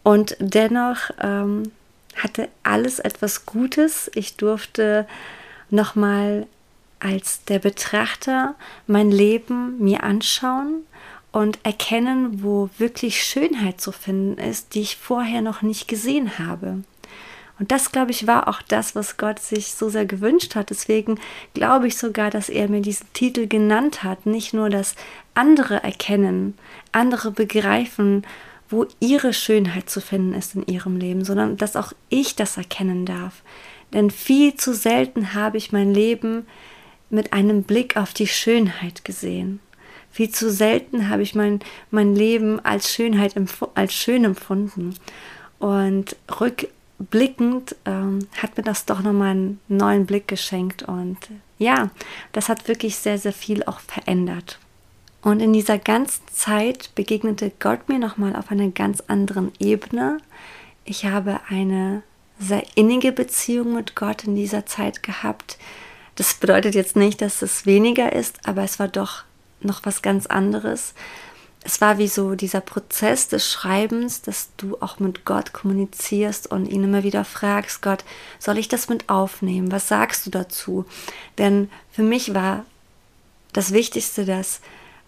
Und 0.03 0.37
dennoch 0.41 1.11
ähm, 1.21 1.71
hatte 2.17 2.49
alles 2.63 2.99
etwas 2.99 3.47
Gutes. 3.47 4.11
Ich 4.15 4.37
durfte 4.37 5.07
nochmal 5.73 6.47
als 7.01 7.45
der 7.45 7.59
Betrachter 7.59 8.55
mein 8.87 9.11
Leben 9.11 9.79
mir 9.79 10.05
anschauen 10.05 10.85
und 11.33 11.59
erkennen, 11.65 12.43
wo 12.43 12.71
wirklich 12.79 13.25
Schönheit 13.25 13.81
zu 13.81 13.91
finden 13.91 14.39
ist, 14.39 14.75
die 14.75 14.83
ich 14.83 14.97
vorher 14.97 15.41
noch 15.41 15.63
nicht 15.63 15.89
gesehen 15.89 16.39
habe. 16.39 16.83
Und 17.59 17.71
das, 17.71 17.93
glaube 17.93 18.11
ich, 18.11 18.27
war 18.27 18.49
auch 18.49 18.61
das, 18.63 18.95
was 18.95 19.17
Gott 19.17 19.39
sich 19.39 19.73
so 19.73 19.89
sehr 19.89 20.07
gewünscht 20.07 20.55
hat. 20.55 20.71
Deswegen 20.71 21.19
glaube 21.55 21.87
ich 21.87 21.97
sogar, 21.97 22.31
dass 22.31 22.49
er 22.49 22.69
mir 22.69 22.81
diesen 22.81 23.13
Titel 23.13 23.47
genannt 23.47 24.03
hat. 24.03 24.27
Nicht 24.27 24.53
nur, 24.53 24.69
dass 24.69 24.95
andere 25.35 25.83
erkennen, 25.83 26.59
andere 26.93 27.31
begreifen, 27.31 28.25
wo 28.69 28.87
ihre 29.01 29.33
Schönheit 29.33 29.91
zu 29.91 30.01
finden 30.01 30.35
ist 30.35 30.55
in 30.55 30.67
ihrem 30.67 30.97
Leben, 30.97 31.25
sondern 31.25 31.57
dass 31.57 31.77
auch 31.77 31.93
ich 32.09 32.37
das 32.37 32.57
erkennen 32.57 33.07
darf. 33.07 33.43
Denn 33.93 34.11
viel 34.11 34.55
zu 34.55 34.75
selten 34.75 35.35
habe 35.35 35.59
ich 35.59 35.73
mein 35.73 35.93
Leben 35.93 36.47
mit 37.11 37.33
einem 37.33 37.63
Blick 37.63 37.97
auf 37.97 38.15
die 38.15 38.27
Schönheit 38.27 39.05
gesehen. 39.05 39.61
Viel 40.11 40.31
zu 40.31 40.51
selten 40.51 41.09
habe 41.09 41.23
ich 41.23 41.35
mein, 41.35 41.61
mein 41.91 42.15
Leben 42.15 42.61
als 42.61 42.93
Schönheit 42.93 43.35
als 43.75 43.95
schön 43.95 44.25
empfunden. 44.25 44.95
Und 45.59 46.17
rückblickend 46.41 47.77
ähm, 47.85 48.27
hat 48.37 48.57
mir 48.57 48.63
das 48.63 48.85
doch 48.85 49.03
nochmal 49.03 49.31
einen 49.31 49.61
neuen 49.69 50.07
Blick 50.07 50.29
geschenkt. 50.29 50.83
Und 50.83 51.19
ja, 51.59 51.91
das 52.33 52.49
hat 52.49 52.69
wirklich 52.69 52.97
sehr, 52.97 53.19
sehr 53.19 53.33
viel 53.33 53.63
auch 53.65 53.81
verändert. 53.81 54.59
Und 55.23 55.41
in 55.41 55.53
dieser 55.53 55.79
ganzen 55.79 56.27
Zeit 56.33 56.91
begegnete 56.95 57.53
Gott 57.59 57.89
mir 57.89 57.99
nochmal 57.99 58.35
auf 58.35 58.51
einer 58.51 58.69
ganz 58.69 59.03
anderen 59.07 59.53
Ebene. 59.61 60.19
Ich 60.85 61.05
habe 61.05 61.41
eine 61.49 62.03
sehr 62.43 62.65
innige 62.75 63.13
Beziehung 63.13 63.75
mit 63.75 63.95
Gott 63.95 64.25
in 64.25 64.35
dieser 64.35 64.67
Zeit 64.67 65.03
gehabt. 65.03 65.59
Das 66.17 66.35
bedeutet 66.35 66.75
jetzt 66.75 66.97
nicht, 66.97 67.23
dass 67.23 67.43
es 67.43 67.67
weniger 67.67 68.13
ist, 68.13 68.47
aber 68.47 68.63
es 68.63 68.79
war 68.79 68.89
doch 68.89 69.25
noch 69.61 69.85
was 69.85 70.03
ganz 70.03 70.27
anderes. 70.27 70.95
Es 71.65 71.81
war 71.81 71.99
wie 71.99 72.09
so 72.09 72.35
dieser 72.35 72.61
Prozess 72.61 73.29
des 73.29 73.49
Schreibens, 73.51 74.21
dass 74.21 74.51
du 74.57 74.77
auch 74.81 74.99
mit 74.99 75.25
Gott 75.25 75.53
kommunizierst 75.53 76.51
und 76.51 76.67
ihn 76.67 76.83
immer 76.83 77.05
wieder 77.05 77.25
fragst, 77.25 77.83
Gott, 77.83 78.05
soll 78.41 78.59
ich 78.59 78.69
das 78.69 78.89
mit 78.89 79.09
aufnehmen? 79.09 79.71
Was 79.71 79.87
sagst 79.87 80.27
du 80.27 80.31
dazu? 80.31 80.85
Denn 81.39 81.71
für 81.93 82.03
mich 82.03 82.35
war 82.35 82.65
das 83.53 83.73
Wichtigste, 83.73 84.25
dass 84.25 84.61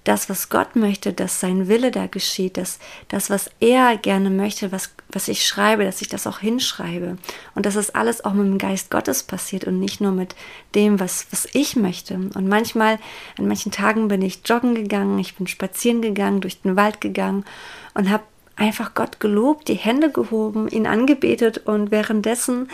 das, 0.04 0.28
was 0.28 0.50
Gott 0.50 0.76
möchte, 0.76 1.14
dass 1.14 1.40
sein 1.40 1.66
Wille 1.66 1.90
da 1.90 2.06
geschieht, 2.06 2.58
dass 2.58 2.78
das, 3.08 3.30
was 3.30 3.50
er 3.60 3.96
gerne 3.96 4.28
möchte, 4.28 4.70
was, 4.70 4.94
was 5.08 5.28
ich 5.28 5.46
schreibe, 5.46 5.84
dass 5.84 6.02
ich 6.02 6.08
das 6.08 6.26
auch 6.26 6.40
hinschreibe. 6.40 7.16
Und 7.54 7.66
dass 7.66 7.74
das 7.74 7.94
alles 7.94 8.22
auch 8.24 8.34
mit 8.34 8.46
dem 8.46 8.58
Geist 8.58 8.90
Gottes 8.90 9.22
passiert 9.22 9.64
und 9.64 9.80
nicht 9.80 10.02
nur 10.02 10.12
mit 10.12 10.34
dem, 10.74 11.00
was, 11.00 11.26
was 11.30 11.48
ich 11.52 11.74
möchte. 11.74 12.14
Und 12.14 12.48
manchmal, 12.48 12.98
an 13.38 13.48
manchen 13.48 13.72
Tagen 13.72 14.08
bin 14.08 14.20
ich 14.20 14.40
joggen 14.44 14.74
gegangen, 14.74 15.18
ich 15.18 15.36
bin 15.36 15.46
spazieren 15.46 16.02
gegangen, 16.02 16.42
durch 16.42 16.60
den 16.60 16.76
Wald 16.76 17.00
gegangen 17.00 17.46
und 17.94 18.10
habe 18.10 18.24
einfach 18.56 18.94
Gott 18.94 19.20
gelobt, 19.20 19.68
die 19.68 19.74
Hände 19.74 20.10
gehoben, 20.10 20.68
ihn 20.68 20.86
angebetet 20.86 21.58
und 21.64 21.90
währenddessen 21.90 22.68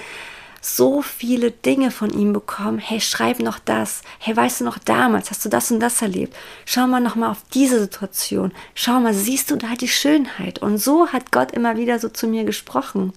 so 0.60 1.00
viele 1.00 1.50
Dinge 1.50 1.90
von 1.90 2.10
ihm 2.10 2.32
bekommen. 2.32 2.78
Hey, 2.78 3.00
schreib 3.00 3.40
noch 3.40 3.58
das. 3.58 4.02
Hey, 4.18 4.36
weißt 4.36 4.60
du 4.60 4.64
noch 4.64 4.78
damals, 4.78 5.30
hast 5.30 5.44
du 5.44 5.48
das 5.48 5.70
und 5.70 5.80
das 5.80 6.02
erlebt? 6.02 6.36
Schau 6.66 6.86
mal 6.86 7.00
noch 7.00 7.16
mal 7.16 7.30
auf 7.30 7.42
diese 7.54 7.80
Situation. 7.80 8.52
Schau 8.74 9.00
mal, 9.00 9.14
siehst 9.14 9.50
du 9.50 9.56
da 9.56 9.74
die 9.74 9.88
Schönheit? 9.88 10.58
Und 10.60 10.78
so 10.78 11.08
hat 11.08 11.32
Gott 11.32 11.52
immer 11.52 11.76
wieder 11.76 11.98
so 11.98 12.08
zu 12.10 12.26
mir 12.26 12.44
gesprochen. 12.44 13.12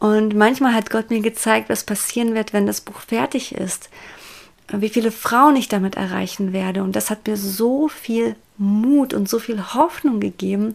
Und 0.00 0.34
manchmal 0.34 0.74
hat 0.74 0.90
Gott 0.90 1.10
mir 1.10 1.20
gezeigt, 1.20 1.68
was 1.68 1.84
passieren 1.84 2.34
wird, 2.34 2.52
wenn 2.52 2.66
das 2.66 2.80
Buch 2.80 3.00
fertig 3.00 3.54
ist. 3.54 3.88
Wie 4.70 4.88
viele 4.88 5.12
Frauen 5.12 5.56
ich 5.56 5.68
damit 5.68 5.96
erreichen 5.96 6.52
werde. 6.52 6.82
Und 6.82 6.96
das 6.96 7.08
hat 7.08 7.26
mir 7.26 7.36
so 7.36 7.88
viel 7.88 8.34
Mut 8.58 9.14
und 9.14 9.28
so 9.28 9.38
viel 9.38 9.74
Hoffnung 9.74 10.18
gegeben. 10.18 10.74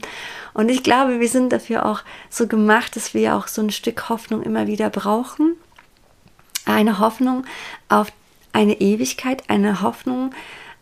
Und 0.53 0.69
ich 0.69 0.81
glaube, 0.81 1.19
wir 1.19 1.27
sind 1.27 1.51
dafür 1.51 1.85
auch 1.85 2.01
so 2.29 2.47
gemacht, 2.47 2.95
dass 2.95 3.13
wir 3.13 3.35
auch 3.35 3.47
so 3.47 3.61
ein 3.61 3.69
Stück 3.69 4.07
Hoffnung 4.07 4.41
immer 4.41 4.67
wieder 4.67 4.89
brauchen 4.89 5.57
eine 6.65 6.99
Hoffnung 6.99 7.45
auf 7.89 8.11
eine 8.51 8.79
Ewigkeit, 8.79 9.49
eine 9.49 9.81
Hoffnung 9.81 10.33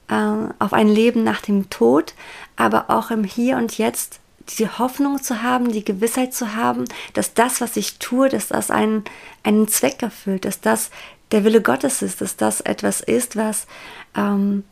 äh, 0.09 0.13
auf 0.59 0.73
ein 0.73 0.87
Leben 0.87 1.23
nach 1.23 1.41
dem 1.41 1.69
Tod, 1.69 2.13
aber 2.55 2.89
auch 2.89 3.11
im 3.11 3.23
Hier 3.23 3.57
und 3.57 3.77
Jetzt 3.77 4.19
die 4.57 4.67
Hoffnung 4.67 5.21
zu 5.21 5.41
haben, 5.43 5.71
die 5.71 5.85
Gewissheit 5.85 6.33
zu 6.33 6.55
haben, 6.55 6.85
dass 7.13 7.33
das, 7.33 7.61
was 7.61 7.77
ich 7.77 7.99
tue, 7.99 8.27
dass 8.27 8.47
das 8.47 8.71
einen, 8.71 9.05
einen 9.43 9.67
Zweck 9.67 10.01
erfüllt, 10.01 10.45
dass 10.45 10.61
das 10.61 10.89
der 11.31 11.43
Wille 11.43 11.61
Gottes 11.61 12.01
ist, 12.01 12.21
dass 12.21 12.35
das 12.35 12.61
etwas 12.61 12.99
ist, 13.01 13.35
was 13.35 13.67
ähm, 14.15 14.63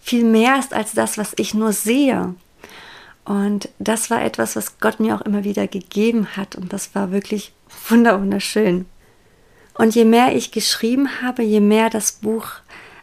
viel 0.00 0.24
mehr 0.24 0.58
ist 0.58 0.72
als 0.72 0.92
das, 0.92 1.18
was 1.18 1.32
ich 1.36 1.54
nur 1.54 1.72
sehe. 1.72 2.34
Und 3.24 3.70
das 3.78 4.10
war 4.10 4.22
etwas, 4.22 4.54
was 4.54 4.78
Gott 4.78 5.00
mir 5.00 5.16
auch 5.16 5.22
immer 5.22 5.44
wieder 5.44 5.66
gegeben 5.66 6.36
hat. 6.36 6.56
Und 6.56 6.72
das 6.72 6.94
war 6.94 7.10
wirklich 7.10 7.52
wunderschön. 7.88 8.86
Und 9.74 9.94
je 9.94 10.04
mehr 10.04 10.34
ich 10.34 10.52
geschrieben 10.52 11.22
habe, 11.22 11.42
je 11.42 11.60
mehr 11.60 11.90
das 11.90 12.12
Buch 12.12 12.46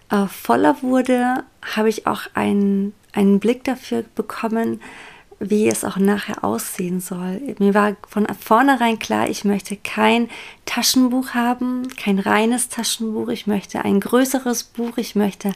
äh, 0.10 0.28
voller 0.28 0.82
wurde, 0.82 1.44
habe 1.76 1.90
ich 1.90 2.08
auch 2.08 2.22
einen, 2.34 2.94
einen 3.14 3.40
Blick 3.40 3.64
dafür 3.64 4.04
bekommen, 4.16 4.82
wie 5.40 5.68
es 5.68 5.84
auch 5.84 5.98
nachher 5.98 6.44
aussehen 6.44 7.02
soll. 7.02 7.42
Mir 7.58 7.74
war 7.74 7.96
von 8.08 8.28
vornherein 8.40 9.00
klar, 9.00 9.28
ich 9.28 9.44
möchte 9.44 9.76
kein 9.76 10.30
Taschenbuch 10.66 11.30
haben, 11.32 11.88
kein 11.98 12.20
reines 12.20 12.70
Taschenbuch. 12.70 13.30
Ich 13.30 13.48
möchte 13.48 13.84
ein 13.84 14.00
größeres 14.00 14.64
Buch. 14.64 14.98
Ich 14.98 15.16
möchte 15.16 15.52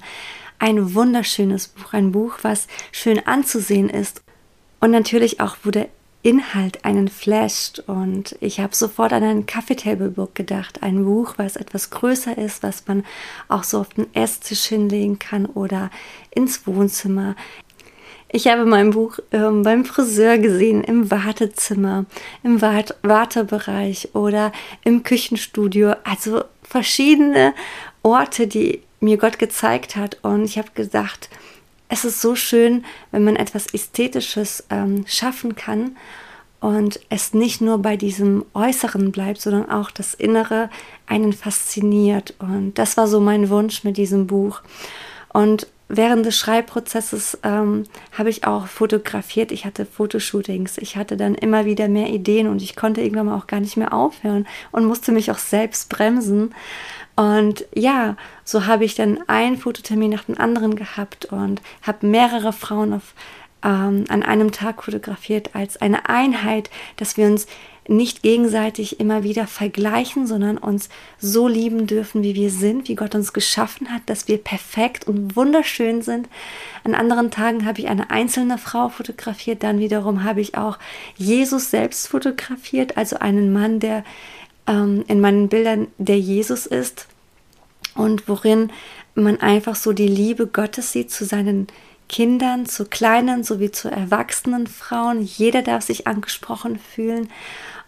ein 0.57 0.95
wunderschönes 0.95 1.67
Buch, 1.67 1.93
ein 1.93 2.11
Buch, 2.11 2.39
was 2.41 2.67
schön 2.91 3.25
anzusehen 3.27 3.89
ist. 3.89 4.23
Und 4.79 4.91
natürlich 4.91 5.39
auch, 5.39 5.57
der 5.65 5.87
Inhalt 6.25 6.83
einen 6.85 7.07
flasht 7.07 7.83
und 7.85 8.35
ich 8.39 8.59
habe 8.59 8.75
sofort 8.75 9.13
an 9.13 9.21
ein 9.21 9.45
Coffee 9.45 9.75
Table 9.75 10.09
Book 10.09 10.33
gedacht, 10.33 10.81
ein 10.81 11.05
Buch, 11.05 11.35
was 11.37 11.55
etwas 11.55 11.91
größer 11.91 12.35
ist, 12.35 12.63
was 12.63 12.87
man 12.87 13.05
auch 13.47 13.61
so 13.61 13.79
auf 13.79 13.89
den 13.89 14.11
Esstisch 14.15 14.63
hinlegen 14.65 15.19
kann 15.19 15.45
oder 15.45 15.91
ins 16.31 16.65
Wohnzimmer. 16.65 17.35
Ich 18.31 18.47
habe 18.47 18.65
mein 18.65 18.89
Buch 18.89 19.19
ähm, 19.31 19.61
beim 19.61 19.85
Friseur 19.85 20.39
gesehen, 20.39 20.83
im 20.83 21.11
Wartezimmer, 21.11 22.05
im 22.41 22.59
Wart 22.59 22.95
Wartebereich 23.03 24.15
oder 24.15 24.51
im 24.83 25.03
Küchenstudio. 25.03 25.93
Also 26.05 26.43
verschiedene 26.63 27.53
Orte, 28.01 28.47
die 28.47 28.81
mir 28.99 29.17
Gott 29.17 29.37
gezeigt 29.37 29.95
hat. 29.95 30.17
Und 30.23 30.45
ich 30.45 30.57
habe 30.57 30.69
gedacht, 30.73 31.29
es 31.89 32.05
ist 32.05 32.21
so 32.21 32.35
schön, 32.35 32.83
wenn 33.11 33.23
man 33.23 33.35
etwas 33.35 33.67
Ästhetisches 33.67 34.65
ähm, 34.69 35.05
schaffen 35.07 35.55
kann 35.55 35.95
und 36.59 36.99
es 37.09 37.33
nicht 37.33 37.61
nur 37.61 37.77
bei 37.79 37.95
diesem 37.95 38.43
Äußeren 38.53 39.11
bleibt, 39.11 39.39
sondern 39.41 39.69
auch 39.69 39.91
das 39.91 40.13
Innere 40.13 40.69
einen 41.05 41.33
fasziniert. 41.33 42.33
Und 42.39 42.73
das 42.75 42.97
war 42.97 43.07
so 43.07 43.19
mein 43.19 43.49
Wunsch 43.49 43.83
mit 43.83 43.97
diesem 43.97 44.25
Buch. 44.25 44.61
Und 45.31 45.67
während 45.89 46.25
des 46.25 46.37
Schreibprozesses 46.37 47.37
ähm, 47.43 47.83
habe 48.13 48.29
ich 48.29 48.47
auch 48.47 48.67
fotografiert. 48.67 49.51
Ich 49.51 49.65
hatte 49.65 49.85
Fotoshootings. 49.85 50.77
Ich 50.79 50.97
hatte 50.97 51.17
dann 51.17 51.35
immer 51.35 51.65
wieder 51.65 51.87
mehr 51.87 52.09
Ideen 52.09 52.47
und 52.47 52.61
ich 52.61 52.75
konnte 52.75 53.01
irgendwann 53.01 53.29
auch 53.29 53.47
gar 53.47 53.59
nicht 53.59 53.77
mehr 53.77 53.93
aufhören 53.93 54.47
und 54.71 54.85
musste 54.85 55.11
mich 55.11 55.29
auch 55.29 55.37
selbst 55.37 55.89
bremsen. 55.89 56.55
Und 57.15 57.65
ja, 57.73 58.17
so 58.43 58.65
habe 58.65 58.83
ich 58.83 58.95
dann 58.95 59.19
einen 59.27 59.57
Fototermin 59.57 60.11
nach 60.11 60.25
dem 60.25 60.37
anderen 60.37 60.75
gehabt 60.75 61.25
und 61.25 61.61
habe 61.81 62.05
mehrere 62.07 62.51
Frauen 62.51 62.93
auf 62.93 63.13
ähm, 63.63 64.05
an 64.09 64.23
einem 64.23 64.51
Tag 64.51 64.83
fotografiert 64.83 65.55
als 65.55 65.77
eine 65.77 66.09
Einheit, 66.09 66.69
dass 66.97 67.17
wir 67.17 67.25
uns 67.25 67.47
nicht 67.87 68.23
gegenseitig 68.23 68.99
immer 68.99 69.23
wieder 69.23 69.45
vergleichen, 69.45 70.25
sondern 70.25 70.57
uns 70.57 70.89
so 71.19 71.47
lieben 71.47 71.85
dürfen, 71.85 72.23
wie 72.23 72.33
wir 72.35 72.49
sind, 72.49 72.87
wie 72.87 72.95
Gott 72.95 73.13
uns 73.13 73.31
geschaffen 73.31 73.91
hat, 73.91 74.01
dass 74.07 74.27
wir 74.27 74.39
perfekt 74.39 75.07
und 75.07 75.35
wunderschön 75.35 76.01
sind. 76.01 76.27
An 76.83 76.95
anderen 76.95 77.29
Tagen 77.29 77.65
habe 77.65 77.79
ich 77.79 77.87
eine 77.87 78.09
einzelne 78.09 78.57
Frau 78.57 78.89
fotografiert, 78.89 79.61
dann 79.61 79.79
wiederum 79.79 80.23
habe 80.23 80.41
ich 80.41 80.57
auch 80.57 80.79
Jesus 81.15 81.69
selbst 81.69 82.07
fotografiert, 82.07 82.97
also 82.97 83.17
einen 83.17 83.53
Mann, 83.53 83.79
der 83.79 84.03
ähm, 84.67 85.03
in 85.07 85.21
meinen 85.21 85.49
Bildern 85.49 85.87
der 85.97 86.19
Jesus 86.19 86.65
ist 86.65 87.07
und 87.95 88.27
worin 88.27 88.71
man 89.15 89.39
einfach 89.39 89.75
so 89.75 89.93
die 89.93 90.07
Liebe 90.07 90.47
Gottes 90.47 90.91
sieht 90.91 91.11
zu 91.11 91.25
seinen 91.25 91.67
Kindern, 92.07 92.65
zu 92.65 92.85
kleinen 92.85 93.43
sowie 93.43 93.71
zu 93.71 93.89
erwachsenen 93.89 94.67
Frauen. 94.67 95.21
Jeder 95.21 95.61
darf 95.61 95.83
sich 95.83 96.07
angesprochen 96.07 96.77
fühlen. 96.77 97.29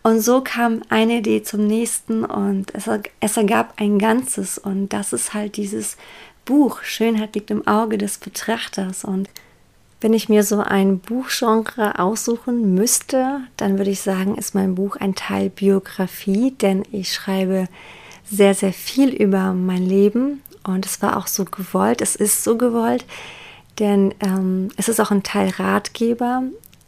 Und 0.03 0.21
so 0.21 0.41
kam 0.41 0.81
eine 0.89 1.17
Idee 1.17 1.43
zum 1.43 1.67
nächsten 1.67 2.23
und 2.23 2.73
es, 2.73 2.89
es 3.19 3.37
ergab 3.37 3.73
ein 3.77 3.99
Ganzes. 3.99 4.57
Und 4.57 4.89
das 4.89 5.13
ist 5.13 5.33
halt 5.33 5.57
dieses 5.57 5.97
Buch. 6.45 6.81
Schönheit 6.83 7.35
liegt 7.35 7.51
im 7.51 7.67
Auge 7.67 7.97
des 7.97 8.17
Betrachters. 8.17 9.03
Und 9.03 9.29
wenn 9.99 10.13
ich 10.13 10.29
mir 10.29 10.43
so 10.43 10.59
ein 10.59 10.99
Buchgenre 10.99 11.99
aussuchen 11.99 12.75
müsste, 12.75 13.41
dann 13.57 13.77
würde 13.77 13.91
ich 13.91 14.01
sagen, 14.01 14.35
ist 14.35 14.53
mein 14.53 14.75
Buch 14.75 14.95
ein 14.97 15.15
Teil 15.15 15.49
Biografie, 15.49 16.51
denn 16.51 16.83
ich 16.91 17.13
schreibe 17.13 17.67
sehr, 18.29 18.53
sehr 18.53 18.73
viel 18.73 19.09
über 19.09 19.53
mein 19.53 19.83
Leben 19.83 20.41
und 20.63 20.85
es 20.85 21.01
war 21.01 21.17
auch 21.17 21.27
so 21.27 21.45
gewollt, 21.45 22.01
es 22.01 22.15
ist 22.15 22.43
so 22.43 22.57
gewollt, 22.57 23.05
denn 23.79 24.13
ähm, 24.19 24.69
es 24.77 24.89
ist 24.89 24.99
auch 24.99 25.11
ein 25.11 25.23
Teil 25.23 25.49
Ratgeber, 25.57 26.43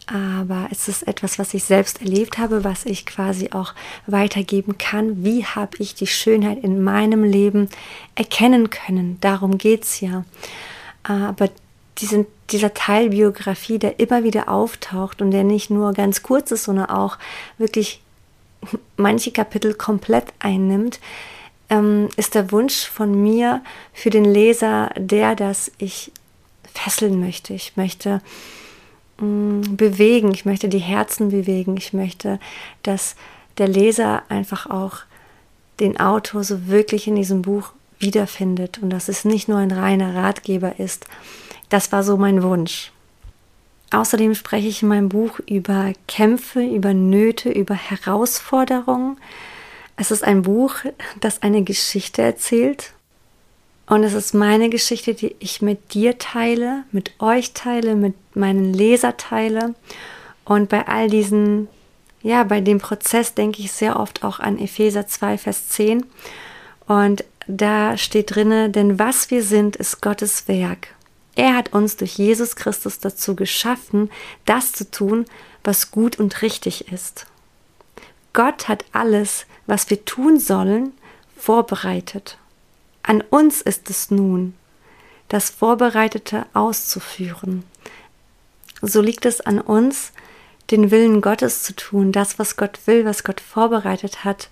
aber 0.05 0.67
es 0.71 0.87
ist 0.87 1.07
etwas, 1.07 1.37
was 1.37 1.53
ich 1.53 1.63
selbst 1.63 2.01
erlebt 2.01 2.37
habe, 2.39 2.63
was 2.63 2.85
ich 2.85 3.05
quasi 3.05 3.51
auch 3.51 3.73
weitergeben 4.07 4.77
kann. 4.79 5.23
Wie 5.23 5.45
habe 5.45 5.77
ich 5.77 5.93
die 5.93 6.07
Schönheit 6.07 6.63
in 6.63 6.83
meinem 6.83 7.23
Leben 7.23 7.69
erkennen 8.15 8.71
können? 8.71 9.19
Darum 9.21 9.59
geht 9.59 9.83
es 9.83 10.01
ja. 10.01 10.25
Aber 11.03 11.49
diesen, 12.01 12.25
dieser 12.49 12.73
Teil 12.73 13.09
Biografie, 13.09 13.79
der 13.79 13.99
immer 13.99 14.23
wieder 14.23 14.49
auftaucht 14.49 15.21
und 15.21 15.31
der 15.31 15.43
nicht 15.43 15.69
nur 15.69 15.93
ganz 15.93 16.23
kurz 16.23 16.51
ist, 16.51 16.63
sondern 16.63 16.89
auch 16.89 17.17
wirklich 17.57 18.01
manche 18.97 19.31
Kapitel 19.31 19.73
komplett 19.73 20.25
einnimmt, 20.39 20.99
ähm, 21.69 22.09
ist 22.17 22.35
der 22.35 22.51
Wunsch 22.51 22.87
von 22.87 23.21
mir 23.21 23.61
für 23.93 24.09
den 24.09 24.25
Leser 24.25 24.89
der, 24.97 25.35
dass 25.35 25.71
ich 25.77 26.11
fesseln 26.73 27.19
möchte. 27.19 27.53
Ich 27.53 27.77
möchte 27.77 28.21
mh, 29.19 29.25
mm, 29.25 29.77
bewegen, 29.77 30.31
ich 30.33 30.45
möchte 30.45 30.69
die 30.69 30.79
Herzen 30.79 31.29
bewegen, 31.29 31.77
ich 31.77 31.93
möchte, 31.93 32.39
dass 32.83 33.15
der 33.57 33.67
Leser 33.67 34.23
einfach 34.29 34.69
auch 34.69 34.99
den 35.79 35.99
Autor 35.99 36.43
so 36.43 36.67
wirklich 36.67 37.07
in 37.07 37.15
diesem 37.15 37.41
Buch 37.41 37.71
wiederfindet 37.99 38.79
und 38.81 38.89
dass 38.89 39.09
es 39.09 39.25
nicht 39.25 39.47
nur 39.47 39.57
ein 39.57 39.71
reiner 39.71 40.15
Ratgeber 40.15 40.79
ist. 40.79 41.05
Das 41.69 41.91
war 41.91 42.03
so 42.03 42.17
mein 42.17 42.43
Wunsch. 42.43 42.91
Außerdem 43.91 44.35
spreche 44.35 44.67
ich 44.67 44.83
in 44.83 44.89
meinem 44.89 45.09
Buch 45.09 45.39
über 45.47 45.93
Kämpfe, 46.07 46.61
über 46.61 46.93
Nöte, 46.93 47.49
über 47.49 47.73
Herausforderungen. 47.73 49.17
Es 49.95 50.11
ist 50.11 50.23
ein 50.23 50.43
Buch, 50.43 50.75
das 51.19 51.41
eine 51.41 51.63
Geschichte 51.63 52.21
erzählt 52.21 52.93
und 53.89 54.03
es 54.03 54.13
ist 54.13 54.35
meine 54.35 54.69
Geschichte, 54.69 55.15
die 55.15 55.35
ich 55.39 55.63
mit 55.63 55.95
dir 55.95 56.19
teile, 56.19 56.83
mit 56.91 57.11
euch 57.19 57.53
teile, 57.53 57.95
mit 57.95 58.13
meinen 58.35 58.71
Leser 58.71 59.17
teile. 59.17 59.73
Und 60.45 60.69
bei 60.69 60.87
all 60.87 61.09
diesen, 61.09 61.67
ja, 62.21 62.43
bei 62.43 62.61
dem 62.61 62.77
Prozess 62.77 63.33
denke 63.33 63.63
ich 63.63 63.71
sehr 63.71 63.99
oft 63.99 64.23
auch 64.23 64.39
an 64.39 64.59
Epheser 64.59 65.07
2, 65.07 65.39
Vers 65.39 65.69
10. 65.69 66.05
Und 66.85 67.23
da 67.47 67.97
steht 67.97 68.35
drinne, 68.35 68.69
denn 68.69 68.99
was 68.99 69.31
wir 69.31 69.41
sind, 69.41 69.75
ist 69.75 70.01
Gottes 70.01 70.47
Werk. 70.47 70.89
Er 71.39 71.55
hat 71.55 71.71
uns 71.71 71.95
durch 71.95 72.17
Jesus 72.17 72.57
Christus 72.57 72.99
dazu 72.99 73.33
geschaffen, 73.33 74.11
das 74.43 74.73
zu 74.73 74.91
tun, 74.91 75.23
was 75.63 75.89
gut 75.89 76.19
und 76.19 76.41
richtig 76.41 76.91
ist. 76.91 77.27
Gott 78.33 78.67
hat 78.67 78.83
alles, 78.91 79.45
was 79.65 79.89
wir 79.89 80.03
tun 80.03 80.37
sollen, 80.37 80.91
vorbereitet. 81.37 82.37
An 83.03 83.21
uns 83.21 83.61
ist 83.61 83.89
es 83.89 84.11
nun, 84.11 84.53
das 85.29 85.49
Vorbereitete 85.49 86.45
auszuführen. 86.53 87.63
So 88.81 88.99
liegt 89.01 89.25
es 89.25 89.39
an 89.39 89.61
uns, 89.61 90.11
den 90.71 90.91
Willen 90.91 91.21
Gottes 91.21 91.63
zu 91.63 91.73
tun, 91.73 92.11
das, 92.11 92.37
was 92.37 92.57
Gott 92.57 92.79
will, 92.83 93.05
was 93.05 93.23
Gott 93.23 93.39
vorbereitet 93.39 94.25
hat. 94.25 94.49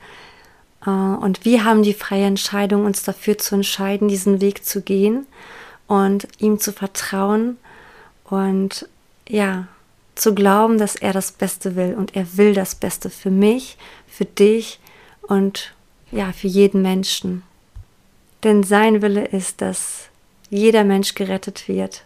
Äh, 0.85 0.89
und 0.89 1.43
wir 1.43 1.65
haben 1.65 1.83
die 1.83 1.93
freie 1.93 2.27
Entscheidung, 2.27 2.85
uns 2.85 3.03
dafür 3.03 3.37
zu 3.37 3.55
entscheiden, 3.55 4.07
diesen 4.07 4.39
Weg 4.39 4.63
zu 4.63 4.81
gehen 4.81 5.27
und 5.87 6.27
ihm 6.39 6.59
zu 6.59 6.71
vertrauen 6.71 7.57
und 8.25 8.87
ja, 9.27 9.67
zu 10.15 10.33
glauben, 10.33 10.77
dass 10.77 10.95
er 10.95 11.13
das 11.13 11.31
Beste 11.31 11.75
will 11.75 11.95
und 11.95 12.15
er 12.15 12.37
will 12.37 12.53
das 12.53 12.75
Beste 12.75 13.09
für 13.09 13.31
mich, 13.31 13.77
für 14.07 14.25
dich 14.25 14.79
und 15.21 15.73
ja, 16.11 16.31
für 16.31 16.47
jeden 16.47 16.81
Menschen. 16.81 17.43
Denn 18.43 18.63
sein 18.63 19.01
Wille 19.01 19.25
ist, 19.25 19.61
dass 19.61 20.09
jeder 20.49 20.83
Mensch 20.83 21.15
gerettet 21.15 21.67
wird. 21.67 22.03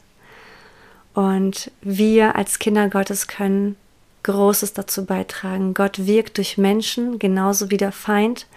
Und 1.14 1.72
wir 1.82 2.36
als 2.36 2.60
Kinder 2.60 2.90
Gottes 2.90 3.28
können 3.28 3.76
Großes 4.24 4.74
dazu 4.74 5.06
beitragen. 5.06 5.74
Gott 5.74 6.06
wirkt 6.06 6.38
durch 6.38 6.58
Menschen 6.58 7.20
genauso 7.20 7.70
wie 7.70 7.78
der 7.78 7.92
Feind. 7.92 8.48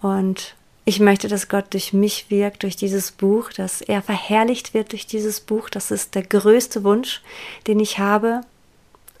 Und 0.00 0.54
ich 0.88 1.00
möchte, 1.00 1.28
dass 1.28 1.50
Gott 1.50 1.74
durch 1.74 1.92
mich 1.92 2.30
wirkt, 2.30 2.62
durch 2.62 2.74
dieses 2.74 3.12
Buch, 3.12 3.52
dass 3.52 3.82
er 3.82 4.00
verherrlicht 4.00 4.72
wird 4.72 4.92
durch 4.92 5.06
dieses 5.06 5.38
Buch. 5.38 5.68
Das 5.68 5.90
ist 5.90 6.14
der 6.14 6.22
größte 6.22 6.82
Wunsch, 6.82 7.20
den 7.66 7.78
ich 7.78 7.98
habe. 7.98 8.40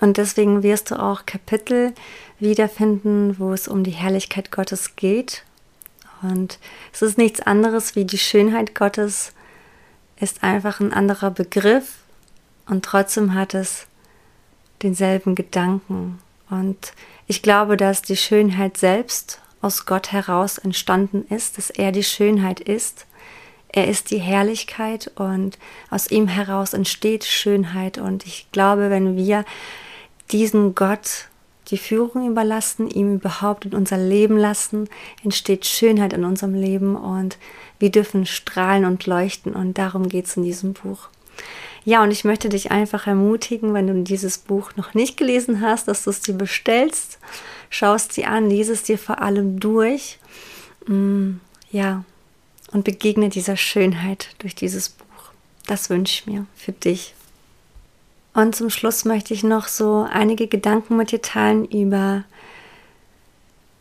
Und 0.00 0.16
deswegen 0.16 0.62
wirst 0.62 0.90
du 0.90 0.98
auch 0.98 1.26
Kapitel 1.26 1.92
wiederfinden, 2.38 3.38
wo 3.38 3.52
es 3.52 3.68
um 3.68 3.84
die 3.84 3.90
Herrlichkeit 3.90 4.50
Gottes 4.50 4.96
geht. 4.96 5.44
Und 6.22 6.58
es 6.94 7.02
ist 7.02 7.18
nichts 7.18 7.42
anderes 7.42 7.94
wie 7.94 8.06
die 8.06 8.16
Schönheit 8.16 8.74
Gottes 8.74 9.34
ist 10.18 10.42
einfach 10.42 10.80
ein 10.80 10.94
anderer 10.94 11.30
Begriff 11.30 11.98
und 12.66 12.82
trotzdem 12.82 13.34
hat 13.34 13.52
es 13.52 13.86
denselben 14.82 15.34
Gedanken. 15.34 16.18
Und 16.48 16.94
ich 17.26 17.42
glaube, 17.42 17.76
dass 17.76 18.00
die 18.00 18.16
Schönheit 18.16 18.78
selbst 18.78 19.42
aus 19.60 19.86
Gott 19.86 20.12
heraus 20.12 20.58
entstanden 20.58 21.26
ist, 21.28 21.58
dass 21.58 21.70
er 21.70 21.92
die 21.92 22.04
Schönheit 22.04 22.60
ist. 22.60 23.06
Er 23.70 23.88
ist 23.88 24.10
die 24.10 24.18
Herrlichkeit 24.18 25.10
und 25.16 25.58
aus 25.90 26.10
ihm 26.10 26.28
heraus 26.28 26.72
entsteht 26.72 27.24
Schönheit. 27.24 27.98
Und 27.98 28.26
ich 28.26 28.50
glaube, 28.52 28.90
wenn 28.90 29.16
wir 29.16 29.44
diesen 30.30 30.74
Gott 30.74 31.28
die 31.70 31.78
Führung 31.78 32.28
überlassen, 32.28 32.88
ihm 32.88 33.16
überhaupt 33.16 33.66
in 33.66 33.74
unser 33.74 33.98
Leben 33.98 34.36
lassen, 34.38 34.88
entsteht 35.22 35.66
Schönheit 35.66 36.12
in 36.12 36.24
unserem 36.24 36.54
Leben 36.54 36.96
und 36.96 37.36
wir 37.78 37.90
dürfen 37.90 38.26
strahlen 38.26 38.84
und 38.84 39.06
leuchten 39.06 39.54
und 39.54 39.76
darum 39.76 40.08
geht 40.08 40.26
es 40.26 40.36
in 40.36 40.44
diesem 40.44 40.72
Buch. 40.72 41.08
Ja, 41.84 42.02
und 42.02 42.10
ich 42.10 42.24
möchte 42.24 42.48
dich 42.48 42.70
einfach 42.70 43.06
ermutigen, 43.06 43.72
wenn 43.74 43.86
du 43.86 44.02
dieses 44.02 44.38
Buch 44.38 44.72
noch 44.76 44.94
nicht 44.94 45.16
gelesen 45.16 45.60
hast, 45.60 45.88
dass 45.88 46.04
du 46.04 46.10
es 46.10 46.20
dir 46.20 46.34
bestellst, 46.34 47.18
schaust 47.70 48.12
sie 48.12 48.24
an, 48.24 48.48
lies 48.48 48.68
es 48.68 48.82
dir 48.82 48.98
vor 48.98 49.20
allem 49.20 49.60
durch. 49.60 50.18
Mm, 50.86 51.34
ja, 51.70 52.04
und 52.72 52.84
begegne 52.84 53.28
dieser 53.28 53.56
Schönheit 53.56 54.34
durch 54.38 54.54
dieses 54.54 54.90
Buch. 54.90 55.04
Das 55.66 55.90
wünsche 55.90 56.12
ich 56.12 56.26
mir 56.26 56.46
für 56.54 56.72
dich. 56.72 57.14
Und 58.34 58.54
zum 58.54 58.70
Schluss 58.70 59.04
möchte 59.04 59.34
ich 59.34 59.42
noch 59.42 59.68
so 59.68 60.06
einige 60.10 60.46
Gedanken 60.46 60.96
mit 60.96 61.10
dir 61.10 61.22
teilen 61.22 61.64
über 61.64 62.24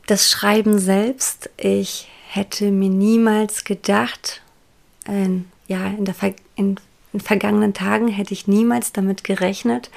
das 0.07 0.31
Schreiben 0.31 0.79
selbst. 0.79 1.49
Ich 1.57 2.07
hätte 2.29 2.71
mir 2.71 2.89
niemals 2.89 3.65
gedacht, 3.65 4.41
in, 5.05 5.45
ja, 5.67 5.85
in, 5.87 6.05
der, 6.05 6.15
in, 6.55 6.79
in 7.13 7.19
vergangenen 7.19 7.73
Tagen 7.73 8.07
hätte 8.07 8.33
ich 8.33 8.47
niemals 8.47 8.91
damit 8.91 9.23
gerechnet, 9.23 9.89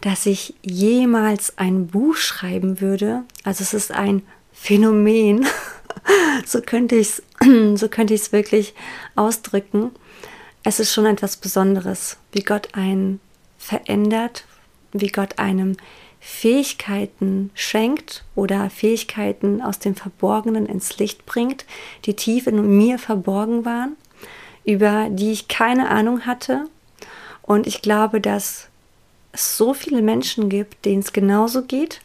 dass 0.00 0.26
ich 0.26 0.54
jemals 0.62 1.58
ein 1.58 1.88
Buch 1.88 2.16
schreiben 2.16 2.80
würde. 2.80 3.24
Also 3.44 3.62
es 3.62 3.74
ist 3.74 3.92
ein 3.92 4.22
Phänomen. 4.52 5.46
so 6.46 6.60
könnte 6.60 6.96
ich 6.96 7.08
es 7.08 7.22
so 7.74 7.88
könnte 7.88 8.14
ich 8.14 8.22
es 8.22 8.32
wirklich 8.32 8.74
ausdrücken. 9.16 9.90
Es 10.62 10.78
ist 10.78 10.92
schon 10.92 11.06
etwas 11.06 11.36
Besonderes, 11.36 12.18
wie 12.32 12.42
Gott 12.42 12.68
einen 12.74 13.20
verändert, 13.58 14.44
wie 14.92 15.08
Gott 15.08 15.38
einem 15.38 15.76
Fähigkeiten 16.20 17.50
schenkt 17.54 18.24
oder 18.34 18.68
Fähigkeiten 18.68 19.62
aus 19.62 19.78
dem 19.78 19.94
Verborgenen 19.94 20.66
ins 20.66 20.98
Licht 20.98 21.24
bringt, 21.24 21.64
die 22.04 22.14
tief 22.14 22.46
in 22.46 22.76
mir 22.76 22.98
verborgen 22.98 23.64
waren, 23.64 23.96
über 24.64 25.08
die 25.10 25.32
ich 25.32 25.48
keine 25.48 25.88
Ahnung 25.88 26.26
hatte. 26.26 26.66
Und 27.40 27.66
ich 27.66 27.80
glaube, 27.80 28.20
dass 28.20 28.68
es 29.32 29.56
so 29.56 29.74
viele 29.74 30.02
Menschen 30.02 30.48
gibt, 30.48 30.84
denen 30.84 31.00
es 31.00 31.12
genauso 31.12 31.62
geht. 31.62 32.00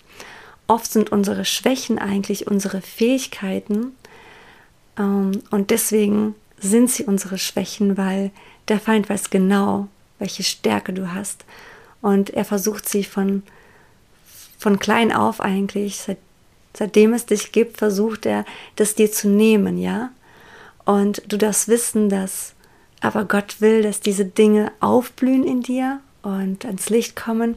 Oft 0.68 0.92
sind 0.92 1.12
unsere 1.12 1.46
Schwächen 1.46 2.00
eigentlich 2.00 2.48
unsere 2.48 2.82
Fähigkeiten. 2.82 3.96
Ähm, 4.98 5.42
und 5.52 5.70
deswegen 5.72 6.36
sind 6.60 6.90
sie 6.90 7.06
unsere 7.06 7.38
Schwächen, 7.38 7.98
weil 7.98 8.32
der 8.68 8.80
Feind 8.80 9.10
weiß 9.10 9.30
genau, 9.30 9.88
welche 10.20 10.44
Stärke 10.44 10.94
du 10.94 11.14
hast. 11.14 11.46
Und 12.02 12.32
er 12.32 12.46
versucht 12.46 12.88
sie 12.88 13.04
von, 13.04 13.44
von 14.58 14.80
klein 14.80 15.12
auf 15.12 15.42
eigentlich, 15.42 15.98
seit, 15.98 16.18
seitdem 16.74 17.14
es 17.14 17.26
dich 17.26 17.52
gibt, 17.52 17.78
versucht 17.78 18.26
er, 18.26 18.46
das 18.76 18.96
dir 18.96 19.12
zu 19.12 19.30
nehmen, 19.30 19.78
ja. 19.78 20.12
Und 20.86 21.24
du 21.32 21.38
darfst 21.38 21.68
wissen, 21.68 22.10
dass 22.10 22.54
aber 23.02 23.26
Gott 23.26 23.60
will, 23.60 23.84
dass 23.84 24.00
diese 24.00 24.26
Dinge 24.26 24.72
aufblühen 24.80 25.44
in 25.44 25.62
dir 25.62 26.00
und 26.26 26.66
ans 26.66 26.90
Licht 26.90 27.16
kommen 27.16 27.56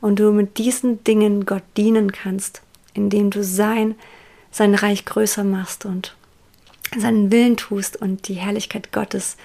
und 0.00 0.18
du 0.18 0.32
mit 0.32 0.58
diesen 0.58 1.04
Dingen 1.04 1.44
Gott 1.44 1.62
dienen 1.76 2.12
kannst, 2.12 2.62
indem 2.94 3.30
du 3.30 3.44
sein, 3.44 3.94
sein 4.50 4.74
Reich 4.74 5.04
größer 5.04 5.44
machst 5.44 5.84
und 5.84 6.16
seinen 6.96 7.30
Willen 7.30 7.56
tust 7.56 7.96
und 7.96 8.28
die 8.28 8.34
Herrlichkeit 8.34 8.92
Gottes 8.92 9.36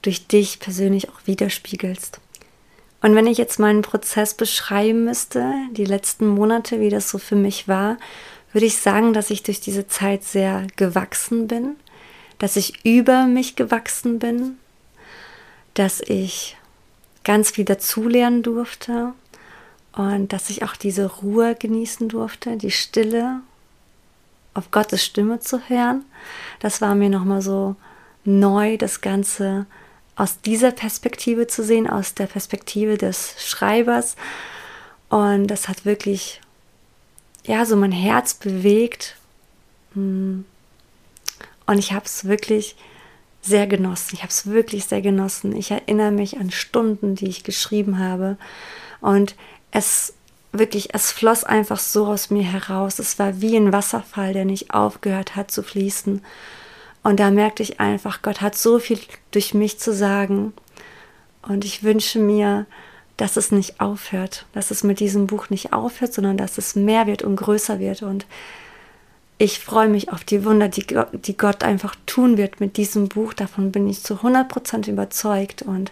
durch 0.00 0.26
dich 0.26 0.58
persönlich 0.58 1.10
auch 1.10 1.20
widerspiegelst. 1.26 2.18
Und 3.02 3.14
wenn 3.14 3.26
ich 3.26 3.36
jetzt 3.36 3.58
meinen 3.58 3.82
Prozess 3.82 4.34
beschreiben 4.34 5.04
müsste, 5.04 5.52
die 5.72 5.84
letzten 5.84 6.26
Monate, 6.28 6.80
wie 6.80 6.88
das 6.88 7.10
so 7.10 7.18
für 7.18 7.36
mich 7.36 7.68
war, 7.68 7.98
würde 8.52 8.66
ich 8.66 8.78
sagen, 8.78 9.12
dass 9.12 9.30
ich 9.30 9.42
durch 9.42 9.60
diese 9.60 9.88
Zeit 9.88 10.24
sehr 10.24 10.66
gewachsen 10.76 11.48
bin, 11.48 11.76
dass 12.38 12.56
ich 12.56 12.84
über 12.84 13.26
mich 13.26 13.56
gewachsen 13.56 14.18
bin, 14.18 14.58
dass 15.74 16.00
ich 16.00 16.56
ganz 17.24 17.50
viel 17.50 17.64
dazulernen 17.64 18.42
durfte 18.42 19.12
und 19.92 20.32
dass 20.32 20.50
ich 20.50 20.64
auch 20.64 20.76
diese 20.76 21.06
Ruhe 21.06 21.54
genießen 21.54 22.08
durfte, 22.08 22.56
die 22.56 22.70
Stille, 22.70 23.40
auf 24.54 24.70
Gottes 24.70 25.04
Stimme 25.04 25.40
zu 25.40 25.68
hören. 25.68 26.04
Das 26.60 26.80
war 26.80 26.94
mir 26.94 27.08
nochmal 27.08 27.42
so 27.42 27.76
neu, 28.24 28.76
das 28.76 29.00
Ganze 29.00 29.66
aus 30.14 30.40
dieser 30.40 30.72
Perspektive 30.72 31.46
zu 31.46 31.64
sehen, 31.64 31.88
aus 31.88 32.14
der 32.14 32.26
Perspektive 32.26 32.98
des 32.98 33.34
Schreibers. 33.38 34.16
Und 35.08 35.46
das 35.46 35.68
hat 35.68 35.84
wirklich, 35.84 36.40
ja, 37.44 37.64
so 37.64 37.76
mein 37.76 37.92
Herz 37.92 38.34
bewegt. 38.34 39.16
Hm. 39.94 40.44
Und 41.66 41.78
ich 41.78 41.92
habe 41.92 42.04
es 42.04 42.26
wirklich 42.26 42.76
sehr 43.42 43.66
genossen. 43.66 44.10
Ich 44.14 44.20
habe 44.20 44.30
es 44.30 44.46
wirklich 44.46 44.86
sehr 44.86 45.02
genossen. 45.02 45.54
Ich 45.54 45.70
erinnere 45.70 46.12
mich 46.12 46.38
an 46.38 46.50
Stunden, 46.50 47.16
die 47.16 47.28
ich 47.28 47.44
geschrieben 47.44 47.98
habe. 47.98 48.38
Und 49.00 49.34
es 49.72 50.14
wirklich, 50.52 50.94
es 50.94 51.10
floss 51.10 51.44
einfach 51.44 51.78
so 51.78 52.06
aus 52.06 52.30
mir 52.30 52.44
heraus. 52.44 52.98
Es 52.98 53.18
war 53.18 53.40
wie 53.40 53.56
ein 53.56 53.72
Wasserfall, 53.72 54.32
der 54.32 54.44
nicht 54.44 54.72
aufgehört 54.72 55.34
hat 55.34 55.50
zu 55.50 55.62
fließen. 55.62 56.22
Und 57.02 57.18
da 57.18 57.30
merkte 57.30 57.62
ich 57.62 57.80
einfach, 57.80 58.22
Gott 58.22 58.40
hat 58.40 58.56
so 58.56 58.78
viel 58.78 59.00
durch 59.32 59.54
mich 59.54 59.78
zu 59.78 59.92
sagen. 59.92 60.52
Und 61.42 61.64
ich 61.64 61.82
wünsche 61.82 62.20
mir, 62.20 62.66
dass 63.16 63.36
es 63.36 63.50
nicht 63.50 63.80
aufhört, 63.80 64.46
dass 64.52 64.70
es 64.70 64.84
mit 64.84 65.00
diesem 65.00 65.26
Buch 65.26 65.50
nicht 65.50 65.72
aufhört, 65.72 66.14
sondern 66.14 66.36
dass 66.36 66.58
es 66.58 66.76
mehr 66.76 67.06
wird 67.06 67.22
und 67.22 67.36
größer 67.36 67.80
wird. 67.80 68.02
Und 68.02 68.26
ich 69.38 69.58
freue 69.58 69.88
mich 69.88 70.12
auf 70.12 70.24
die 70.24 70.44
Wunder, 70.44 70.68
die, 70.68 70.86
die 71.12 71.36
Gott 71.36 71.64
einfach 71.64 71.96
tun 72.06 72.36
wird 72.36 72.60
mit 72.60 72.76
diesem 72.76 73.08
Buch. 73.08 73.32
Davon 73.32 73.72
bin 73.72 73.88
ich 73.88 74.02
zu 74.02 74.14
100% 74.14 74.88
überzeugt. 74.88 75.62
Und 75.62 75.90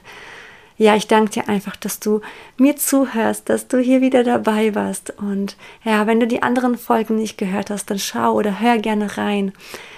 ja, 0.76 0.94
ich 0.94 1.08
danke 1.08 1.30
dir 1.32 1.48
einfach, 1.48 1.76
dass 1.76 2.00
du 2.00 2.20
mir 2.56 2.76
zuhörst, 2.76 3.48
dass 3.48 3.68
du 3.68 3.78
hier 3.78 4.00
wieder 4.00 4.24
dabei 4.24 4.74
warst. 4.74 5.10
Und 5.18 5.56
ja, 5.84 6.06
wenn 6.06 6.20
du 6.20 6.26
die 6.26 6.42
anderen 6.42 6.78
Folgen 6.78 7.16
nicht 7.16 7.38
gehört 7.38 7.70
hast, 7.70 7.90
dann 7.90 7.98
schau 7.98 8.32
oder 8.34 8.60
hör 8.60 8.78
gerne 8.78 9.18
rein. 9.18 9.52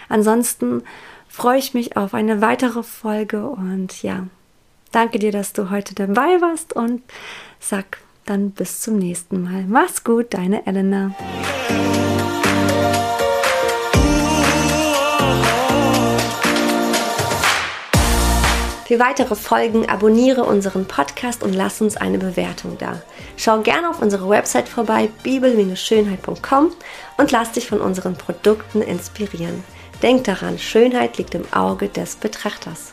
Ansonsten 0.09 0.83
freue 1.29 1.59
ich 1.59 1.73
mich 1.73 1.97
auf 1.97 2.15
eine 2.15 2.41
weitere 2.41 2.83
Folge 2.83 3.47
und 3.47 4.03
ja, 4.03 4.27
danke 4.93 5.19
dir, 5.19 5.33
dass 5.33 5.55
du 5.55 5.71
heute 5.71 5.95
dabei 5.95 6.41
warst 6.41 6.75
und 6.75 7.03
sag 7.59 7.99
dann 8.27 8.51
bis 8.51 8.81
zum 8.81 8.99
nächsten 8.99 9.43
Mal. 9.43 9.65
Mach's 9.67 10.05
gut, 10.05 10.35
deine 10.35 10.67
Elena. 10.67 11.15
Für 18.93 18.99
weitere 18.99 19.37
Folgen 19.37 19.89
abonniere 19.89 20.45
unseren 20.45 20.85
Podcast 20.85 21.43
und 21.43 21.55
lass 21.55 21.81
uns 21.81 21.97
eine 21.97 22.19
Bewertung 22.19 22.77
da. 22.77 23.01
Schau 23.39 23.63
gerne 23.63 23.89
auf 23.89 24.03
unsere 24.03 24.29
Website 24.29 24.69
vorbei, 24.69 25.09
bibel-schönheit.com 25.23 26.73
und 27.17 27.31
lass 27.31 27.53
dich 27.53 27.69
von 27.69 27.81
unseren 27.81 28.17
Produkten 28.17 28.83
inspirieren. 28.83 29.65
Denk 30.03 30.25
daran, 30.25 30.59
Schönheit 30.59 31.17
liegt 31.17 31.35
im 31.35 31.51
Auge 31.55 31.89
des 31.89 32.17
Betrachters. 32.17 32.91